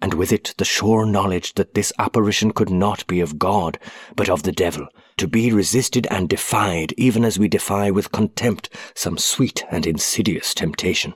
and 0.00 0.14
with 0.14 0.32
it 0.32 0.54
the 0.58 0.64
sure 0.64 1.04
knowledge 1.04 1.54
that 1.54 1.74
this 1.74 1.92
apparition 1.98 2.52
could 2.52 2.70
not 2.70 3.06
be 3.06 3.20
of 3.20 3.38
God, 3.38 3.78
but 4.14 4.28
of 4.28 4.44
the 4.44 4.52
devil, 4.52 4.86
to 5.16 5.26
be 5.26 5.52
resisted 5.52 6.06
and 6.10 6.28
defied 6.28 6.92
even 6.96 7.24
as 7.24 7.38
we 7.38 7.48
defy 7.48 7.90
with 7.90 8.12
contempt 8.12 8.68
some 8.94 9.18
sweet 9.18 9.64
and 9.70 9.86
insidious 9.86 10.54
temptation. 10.54 11.14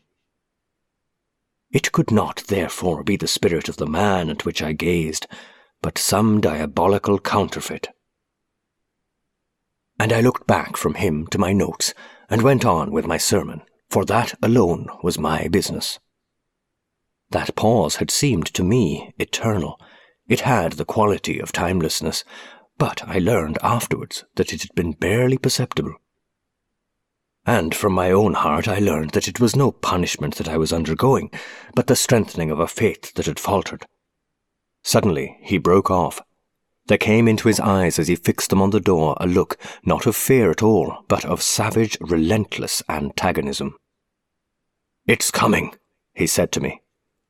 It 1.71 1.93
could 1.93 2.11
not, 2.11 2.45
therefore, 2.49 3.03
be 3.03 3.17
the 3.17 3.27
spirit 3.27 3.69
of 3.69 3.79
the 3.79 3.87
man 3.87 4.29
at 4.29 4.45
which 4.45 4.63
I 4.63 4.73
gazed, 4.73 5.27
but 5.81 5.97
some 5.97 6.41
diabolical 6.41 7.19
counterfeit. 7.19 7.89
And 9.99 10.13
I 10.13 10.21
looked 10.21 10.47
back 10.47 10.77
from 10.77 10.95
him 10.95 11.27
to 11.29 11.39
my 11.39 11.53
notes, 11.53 11.95
and 12.29 12.43
went 12.43 12.65
on 12.65 12.91
with 12.91 13.07
my 13.07 13.17
sermon, 13.17 13.63
for 13.89 14.05
that 14.07 14.35
alone 14.43 14.89
was 15.03 15.19
my 15.19 15.49
business. 15.49 15.99
That 17.33 17.57
pause 17.57 17.97
had 17.97 18.11
seemed 18.11 18.53
to 18.53 18.63
me 18.63 19.15
eternal. 19.19 19.81
It 20.29 20.41
had 20.41 20.73
the 20.73 20.85
quality 20.85 21.39
of 21.41 21.51
timelessness, 21.51 22.25
but 22.77 23.03
I 23.09 23.19
learned 23.19 23.59
afterwards 23.63 24.25
that 24.35 24.53
it 24.53 24.61
had 24.61 24.75
been 24.75 24.93
barely 24.93 25.39
perceptible. 25.39 25.95
And 27.47 27.75
from 27.75 27.95
my 27.95 28.11
own 28.11 28.35
heart 28.35 28.69
I 28.69 28.81
learned 28.81 29.13
that 29.13 29.29
it 29.29 29.41
was 29.41 29.57
no 29.57 29.73
punishment 29.73 30.35
that 30.35 30.49
I 30.49 30.59
was 30.59 30.75
undergoing, 30.75 31.31
but 31.75 31.87
the 31.87 31.97
strengthening 31.97 32.51
of 32.51 32.61
a 32.61 32.69
faith 32.69 33.15
that 33.15 33.27
had 33.27 33.41
faltered. 33.41 33.87
Suddenly 34.83 35.39
he 35.41 35.57
broke 35.57 35.91
off. 35.91 36.21
There 36.87 36.99
came 36.99 37.27
into 37.29 37.49
his 37.49 37.61
eyes 37.61 37.99
as 37.99 38.09
he 38.09 38.15
fixed 38.15 38.51
them 38.51 38.61
on 38.61 38.71
the 38.71 38.81
door 38.81 39.17
a 39.19 39.27
look 39.27 39.57
not 39.87 40.05
of 40.05 40.17
fear 40.17 40.51
at 40.51 40.63
all, 40.63 41.07
but 41.09 41.25
of 41.25 41.41
savage, 41.41 41.97
relentless 41.99 42.83
antagonism. 42.91 43.75
It's 45.07 45.31
coming, 45.31 45.75
he 46.13 46.27
said 46.27 46.53
to 46.53 46.61
me. 46.61 46.82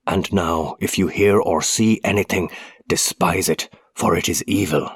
And 0.06 0.32
now, 0.32 0.76
if 0.80 0.98
you 0.98 1.08
hear 1.08 1.40
or 1.40 1.62
see 1.62 2.00
anything, 2.02 2.50
despise 2.88 3.48
it, 3.48 3.68
for 3.94 4.16
it 4.16 4.28
is 4.28 4.42
evil. 4.46 4.90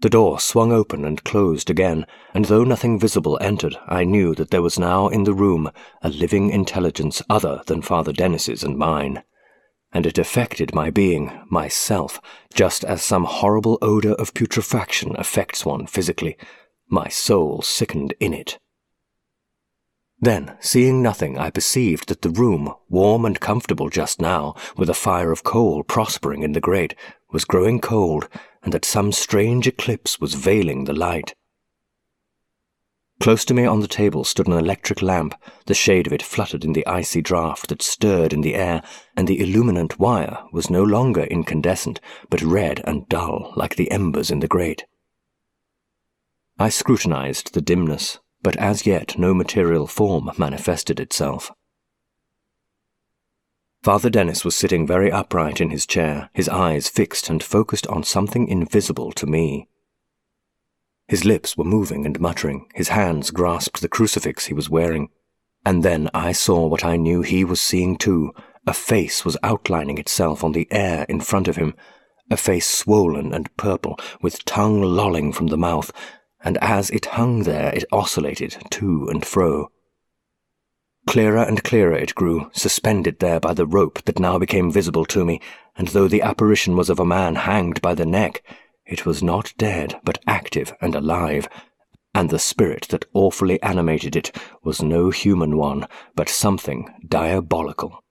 The 0.00 0.10
door 0.10 0.40
swung 0.40 0.72
open 0.72 1.04
and 1.04 1.22
closed 1.24 1.70
again, 1.70 2.04
and 2.34 2.46
though 2.46 2.64
nothing 2.64 2.98
visible 2.98 3.38
entered, 3.40 3.78
I 3.86 4.04
knew 4.04 4.34
that 4.34 4.50
there 4.50 4.60
was 4.60 4.78
now 4.78 5.08
in 5.08 5.24
the 5.24 5.32
room 5.32 5.70
a 6.02 6.08
living 6.08 6.50
intelligence 6.50 7.22
other 7.30 7.62
than 7.66 7.80
Father 7.80 8.12
Dennis's 8.12 8.64
and 8.64 8.76
mine. 8.76 9.22
and 9.94 10.06
it 10.06 10.18
affected 10.18 10.74
my 10.74 10.90
being, 10.90 11.30
myself, 11.48 12.20
just 12.52 12.84
as 12.84 13.02
some 13.02 13.24
horrible 13.24 13.78
odour 13.80 14.14
of 14.14 14.34
putrefaction 14.34 15.14
affects 15.16 15.64
one 15.64 15.86
physically. 15.86 16.36
My 16.88 17.08
soul 17.08 17.62
sickened 17.62 18.12
in 18.18 18.34
it. 18.34 18.58
Then, 20.24 20.56
seeing 20.58 21.02
nothing, 21.02 21.36
I 21.36 21.50
perceived 21.50 22.08
that 22.08 22.22
the 22.22 22.30
room, 22.30 22.72
warm 22.88 23.26
and 23.26 23.38
comfortable 23.38 23.90
just 23.90 24.22
now, 24.22 24.54
with 24.74 24.88
a 24.88 24.94
fire 24.94 25.30
of 25.30 25.44
coal 25.44 25.82
prospering 25.82 26.42
in 26.42 26.52
the 26.52 26.62
grate, 26.62 26.94
was 27.30 27.44
growing 27.44 27.78
cold, 27.78 28.30
and 28.62 28.72
that 28.72 28.86
some 28.86 29.12
strange 29.12 29.66
eclipse 29.66 30.18
was 30.18 30.32
veiling 30.32 30.84
the 30.84 30.94
light. 30.94 31.34
Close 33.20 33.44
to 33.44 33.52
me 33.52 33.66
on 33.66 33.80
the 33.80 33.86
table 33.86 34.24
stood 34.24 34.46
an 34.46 34.54
electric 34.54 35.02
lamp. 35.02 35.34
The 35.66 35.74
shade 35.74 36.06
of 36.06 36.12
it 36.14 36.22
fluttered 36.22 36.64
in 36.64 36.72
the 36.72 36.86
icy 36.86 37.20
draught 37.20 37.68
that 37.68 37.82
stirred 37.82 38.32
in 38.32 38.40
the 38.40 38.54
air, 38.54 38.82
and 39.14 39.28
the 39.28 39.40
illuminant 39.40 39.98
wire 39.98 40.38
was 40.54 40.70
no 40.70 40.82
longer 40.82 41.24
incandescent, 41.24 42.00
but 42.30 42.40
red 42.40 42.80
and 42.86 43.06
dull, 43.10 43.52
like 43.56 43.76
the 43.76 43.90
embers 43.90 44.30
in 44.30 44.40
the 44.40 44.48
grate. 44.48 44.86
I 46.58 46.70
scrutinized 46.70 47.52
the 47.52 47.60
dimness, 47.60 48.20
but 48.44 48.56
as 48.58 48.86
yet 48.86 49.18
no 49.18 49.34
material 49.34 49.88
form 49.88 50.30
manifested 50.38 51.00
itself. 51.00 51.50
Father 53.82 54.08
Dennis 54.08 54.44
was 54.44 54.54
sitting 54.54 54.86
very 54.86 55.10
upright 55.10 55.60
in 55.60 55.70
his 55.70 55.86
chair, 55.86 56.30
his 56.32 56.48
eyes 56.48 56.88
fixed 56.88 57.28
and 57.28 57.42
focused 57.42 57.86
on 57.88 58.04
something 58.04 58.46
invisible 58.46 59.10
to 59.12 59.26
me. 59.26 59.66
His 61.08 61.24
lips 61.24 61.56
were 61.56 61.64
moving 61.64 62.06
and 62.06 62.20
muttering, 62.20 62.66
his 62.74 62.88
hands 62.88 63.30
grasped 63.30 63.80
the 63.80 63.88
crucifix 63.88 64.46
he 64.46 64.54
was 64.54 64.70
wearing. 64.70 65.08
And 65.66 65.82
then 65.82 66.08
I 66.14 66.32
saw 66.32 66.66
what 66.66 66.84
I 66.84 66.96
knew 66.96 67.22
he 67.22 67.44
was 67.44 67.60
seeing 67.60 67.96
too. 67.96 68.32
A 68.66 68.72
face 68.72 69.24
was 69.24 69.36
outlining 69.42 69.98
itself 69.98 70.42
on 70.42 70.52
the 70.52 70.68
air 70.70 71.04
in 71.08 71.20
front 71.20 71.48
of 71.48 71.56
him, 71.56 71.74
a 72.30 72.36
face 72.38 72.66
swollen 72.66 73.34
and 73.34 73.54
purple, 73.58 73.98
with 74.22 74.44
tongue 74.46 74.80
lolling 74.80 75.32
from 75.32 75.48
the 75.48 75.58
mouth, 75.58 75.92
and 76.44 76.58
as 76.58 76.90
it 76.90 77.06
hung 77.06 77.42
there 77.42 77.74
it 77.74 77.84
oscillated 77.90 78.56
to 78.70 79.08
and 79.08 79.26
fro. 79.26 79.70
Clearer 81.06 81.42
and 81.42 81.64
clearer 81.64 81.96
it 81.96 82.14
grew, 82.14 82.50
suspended 82.52 83.18
there 83.18 83.40
by 83.40 83.54
the 83.54 83.66
rope 83.66 84.02
that 84.04 84.18
now 84.18 84.38
became 84.38 84.70
visible 84.70 85.04
to 85.06 85.24
me, 85.24 85.40
and 85.76 85.88
though 85.88 86.08
the 86.08 86.22
apparition 86.22 86.76
was 86.76 86.88
of 86.88 87.00
a 87.00 87.04
man 87.04 87.34
hanged 87.34 87.82
by 87.82 87.94
the 87.94 88.06
neck, 88.06 88.42
it 88.86 89.04
was 89.04 89.22
not 89.22 89.52
dead, 89.58 89.98
but 90.04 90.22
active 90.26 90.74
and 90.80 90.94
alive, 90.94 91.48
and 92.14 92.30
the 92.30 92.38
spirit 92.38 92.86
that 92.90 93.06
awfully 93.12 93.60
animated 93.62 94.14
it 94.14 94.30
was 94.62 94.82
no 94.82 95.10
human 95.10 95.56
one, 95.56 95.86
but 96.14 96.28
something 96.28 96.88
diabolical. 97.06 98.02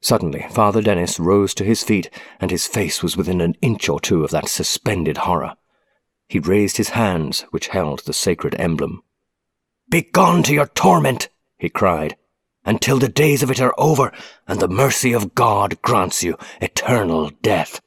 Suddenly, 0.00 0.46
Father 0.50 0.82
Dennis 0.82 1.20
rose 1.20 1.54
to 1.54 1.64
his 1.64 1.82
feet, 1.82 2.10
and 2.40 2.50
his 2.50 2.66
face 2.66 3.02
was 3.02 3.16
within 3.16 3.40
an 3.40 3.54
inch 3.62 3.88
or 3.88 4.00
two 4.00 4.24
of 4.24 4.30
that 4.30 4.48
suspended 4.48 5.18
horror. 5.18 5.54
He 6.32 6.38
raised 6.38 6.78
his 6.78 6.96
hands, 6.96 7.42
which 7.50 7.68
held 7.68 8.06
the 8.06 8.14
sacred 8.14 8.58
emblem. 8.58 9.02
Begone 9.90 10.42
to 10.44 10.54
your 10.54 10.68
torment, 10.68 11.28
he 11.58 11.68
cried, 11.68 12.16
until 12.64 12.98
the 12.98 13.10
days 13.10 13.42
of 13.42 13.50
it 13.50 13.60
are 13.60 13.74
over, 13.76 14.10
and 14.48 14.58
the 14.58 14.66
mercy 14.66 15.12
of 15.12 15.34
God 15.34 15.82
grants 15.82 16.22
you 16.22 16.38
eternal 16.58 17.28
death. 17.42 17.82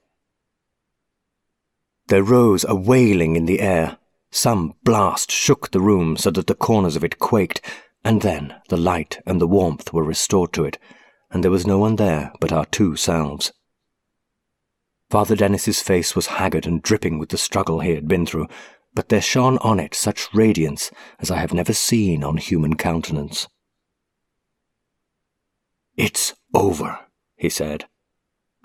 There 2.06 2.22
rose 2.22 2.64
a 2.64 2.76
wailing 2.76 3.36
in 3.36 3.48
the 3.48 3.62
air. 3.62 3.98
Some 4.30 4.76
blast 4.84 5.32
shook 5.32 5.72
the 5.72 5.82
room 5.82 6.16
so 6.16 6.30
that 6.30 6.46
the 6.46 6.54
corners 6.54 6.96
of 6.96 7.04
it 7.04 7.18
quaked, 7.18 7.62
and 8.04 8.22
then 8.22 8.54
the 8.70 8.78
light 8.78 9.24
and 9.26 9.42
the 9.42 9.48
warmth 9.48 9.92
were 9.92 10.04
restored 10.04 10.54
to 10.54 10.66
it, 10.66 10.78
and 11.32 11.44
there 11.44 11.50
was 11.50 11.66
no 11.66 11.80
one 11.80 11.96
there 11.96 12.32
but 12.40 12.52
our 12.52 12.66
two 12.66 12.96
selves. 12.96 13.52
Father 15.16 15.38
Dennis's 15.38 15.82
face 15.82 16.14
was 16.14 16.28
haggard 16.28 16.68
and 16.68 16.82
dripping 16.82 17.20
with 17.20 17.30
the 17.30 17.38
struggle 17.38 17.80
he 17.80 17.96
had 17.96 18.06
been 18.06 18.26
through, 18.26 18.50
but 18.94 19.08
there 19.08 19.22
shone 19.22 19.58
on 19.60 19.80
it 19.80 19.96
such 19.96 20.28
radiance 20.34 20.92
as 21.20 21.32
I 21.32 21.38
have 21.38 21.54
never 21.54 21.72
seen 21.72 22.22
on 22.22 22.36
human 22.36 22.76
countenance. 22.76 23.48
It's 25.96 26.34
over, 26.54 27.00
he 27.38 27.48
said. 27.48 27.86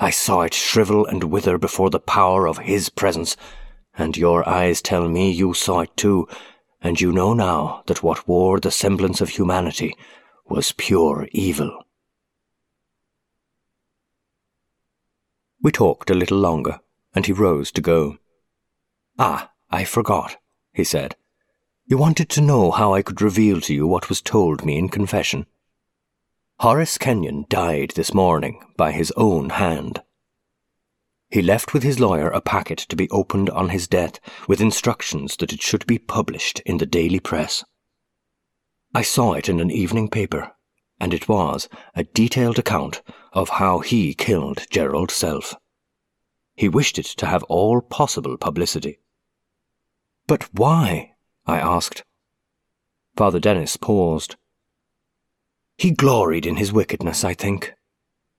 I 0.01 0.11
saw 0.11 0.41
it 0.41 0.53
shrivel 0.53 1.07
and 1.07 1.23
wither 1.23 1.57
before 1.57 1.89
the 1.89 2.01
power 2.01 2.49
of 2.49 2.59
His 2.59 2.89
presence, 2.89 3.37
and 3.97 4.17
your 4.17 4.49
eyes 4.49 4.83
tell 4.83 5.09
me 5.09 5.31
you 5.31 5.55
saw 5.55 5.83
it 5.83 5.97
too, 5.97 6.27
and 6.81 7.01
you 7.01 7.13
know 7.13 7.33
now 7.33 7.85
that 7.87 8.03
what 8.03 8.27
wore 8.27 8.59
the 8.59 8.73
semblance 8.73 9.21
of 9.21 9.29
humanity 9.29 9.95
was 10.47 10.73
pure 10.73 11.29
evil. 11.31 11.87
We 15.63 15.73
talked 15.73 16.11
a 16.11 16.15
little 16.15 16.39
longer, 16.39 16.81
and 17.15 17.27
he 17.27 17.33
rose 17.33 17.71
to 17.73 17.81
go. 17.81 18.19
Ah, 19.19 19.51
I 19.71 19.85
forgot, 19.85 20.37
he 20.73 20.85
said. 20.85 21.17
You 21.87 21.99
wanted 21.99 22.29
to 22.31 22.41
know 22.41 22.71
how 22.71 22.95
I 22.95 23.03
could 23.03 23.21
reveal 23.21 23.61
to 23.63 23.75
you 23.75 23.87
what 23.87 24.09
was 24.09 24.23
told 24.23 24.65
me 24.65 24.79
in 24.79 24.89
confession. 24.89 25.47
Horace 26.61 26.99
Kenyon 26.99 27.47
died 27.49 27.93
this 27.97 28.15
morning 28.15 28.63
by 28.77 28.93
his 28.93 29.13
own 29.17 29.51
hand. 29.51 30.03
He 31.31 31.43
left 31.43 31.73
with 31.73 31.83
his 31.83 32.01
lawyer 32.01 32.29
a 32.29 32.41
packet 32.41 32.79
to 32.89 32.97
be 32.97 33.09
opened 33.11 33.51
on 33.51 33.69
his 33.69 33.87
death, 33.87 34.19
with 34.49 34.61
instructions 34.61 35.37
that 35.37 35.53
it 35.53 35.63
should 35.63 35.87
be 35.87 35.99
published 35.99 36.61
in 36.61 36.79
the 36.79 36.87
daily 36.87 37.21
press. 37.21 37.65
I 38.95 39.03
saw 39.03 39.35
it 39.35 39.49
in 39.49 39.61
an 39.61 39.71
evening 39.71 40.09
paper, 40.09 40.53
and 41.01 41.15
it 41.15 41.29
was 41.29 41.69
a 41.95 42.05
detailed 42.05 42.59
account 42.59 43.03
of 43.33 43.49
how 43.49 43.81
he 43.81 44.15
killed 44.15 44.67
Gerald 44.71 45.11
Self. 45.11 45.57
He 46.55 46.69
wished 46.69 46.99
it 46.99 47.07
to 47.07 47.27
have 47.27 47.43
all 47.45 47.81
possible 47.81 48.37
publicity. 48.37 49.01
But 50.27 50.53
why? 50.53 51.15
I 51.47 51.59
asked. 51.59 52.05
Father 53.17 53.41
Dennis 53.41 53.77
paused. 53.77 54.37
He 55.79 55.91
gloried 55.91 56.45
in 56.45 56.57
his 56.57 56.73
wickedness, 56.73 57.25
I 57.25 57.33
think. 57.33 57.73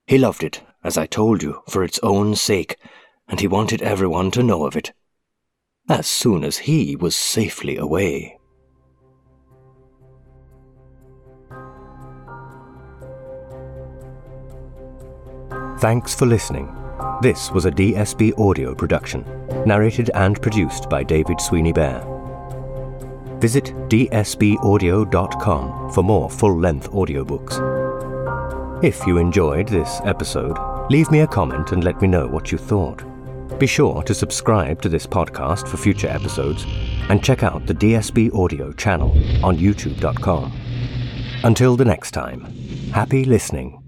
He 0.06 0.18
loved 0.18 0.44
it, 0.44 0.62
as 0.84 0.98
I 0.98 1.08
told 1.08 1.42
you, 1.42 1.64
for 1.68 1.84
its 1.84 2.00
own 2.04 2.36
sake, 2.36 2.78
and 3.28 3.40
he 3.40 3.48
wanted 3.48 3.82
everyone 3.82 4.30
to 4.32 4.44
know 4.44 4.66
of 4.66 4.76
it. 4.76 4.94
As 5.90 6.06
soon 6.06 6.44
as 6.44 6.60
he 6.60 6.96
was 6.96 7.16
safely 7.16 7.78
away. 7.78 8.38
Thanks 15.82 16.14
for 16.14 16.28
listening. 16.28 16.70
This 17.24 17.50
was 17.50 17.66
a 17.66 17.72
DSB 17.72 18.40
audio 18.40 18.76
production, 18.76 19.26
narrated 19.66 20.12
and 20.14 20.40
produced 20.40 20.88
by 20.92 21.02
David 21.02 21.42
Sweeney 21.42 21.74
Bear. 21.74 22.06
Visit 23.40 23.74
dsbaudio.com 23.90 25.92
for 25.92 26.04
more 26.04 26.30
full 26.30 26.60
length 26.60 26.92
audiobooks. 26.92 28.84
If 28.84 29.08
you 29.08 29.18
enjoyed 29.18 29.70
this 29.70 30.02
episode, 30.06 30.56
leave 30.92 31.10
me 31.10 31.22
a 31.22 31.28
comment 31.28 31.72
and 31.72 31.84
let 31.84 32.00
me 32.00 32.08
know 32.08 32.28
what 32.28 32.52
you 32.52 32.60
thought. 32.60 33.04
Be 33.58 33.66
sure 33.66 34.04
to 34.04 34.14
subscribe 34.14 34.84
to 34.84 34.90
this 34.90 35.08
podcast 35.08 35.68
for 35.68 35.78
future 35.78 36.10
episodes 36.10 36.64
and 37.10 37.24
check 37.24 37.42
out 37.42 37.66
the 37.66 37.74
DSB 37.74 38.36
Audio 38.36 38.72
channel 38.72 39.10
on 39.44 39.58
youtube.com. 39.58 40.54
Until 41.44 41.76
the 41.76 41.86
next 41.86 42.12
time, 42.12 42.42
happy 42.92 43.26
listening. 43.26 43.81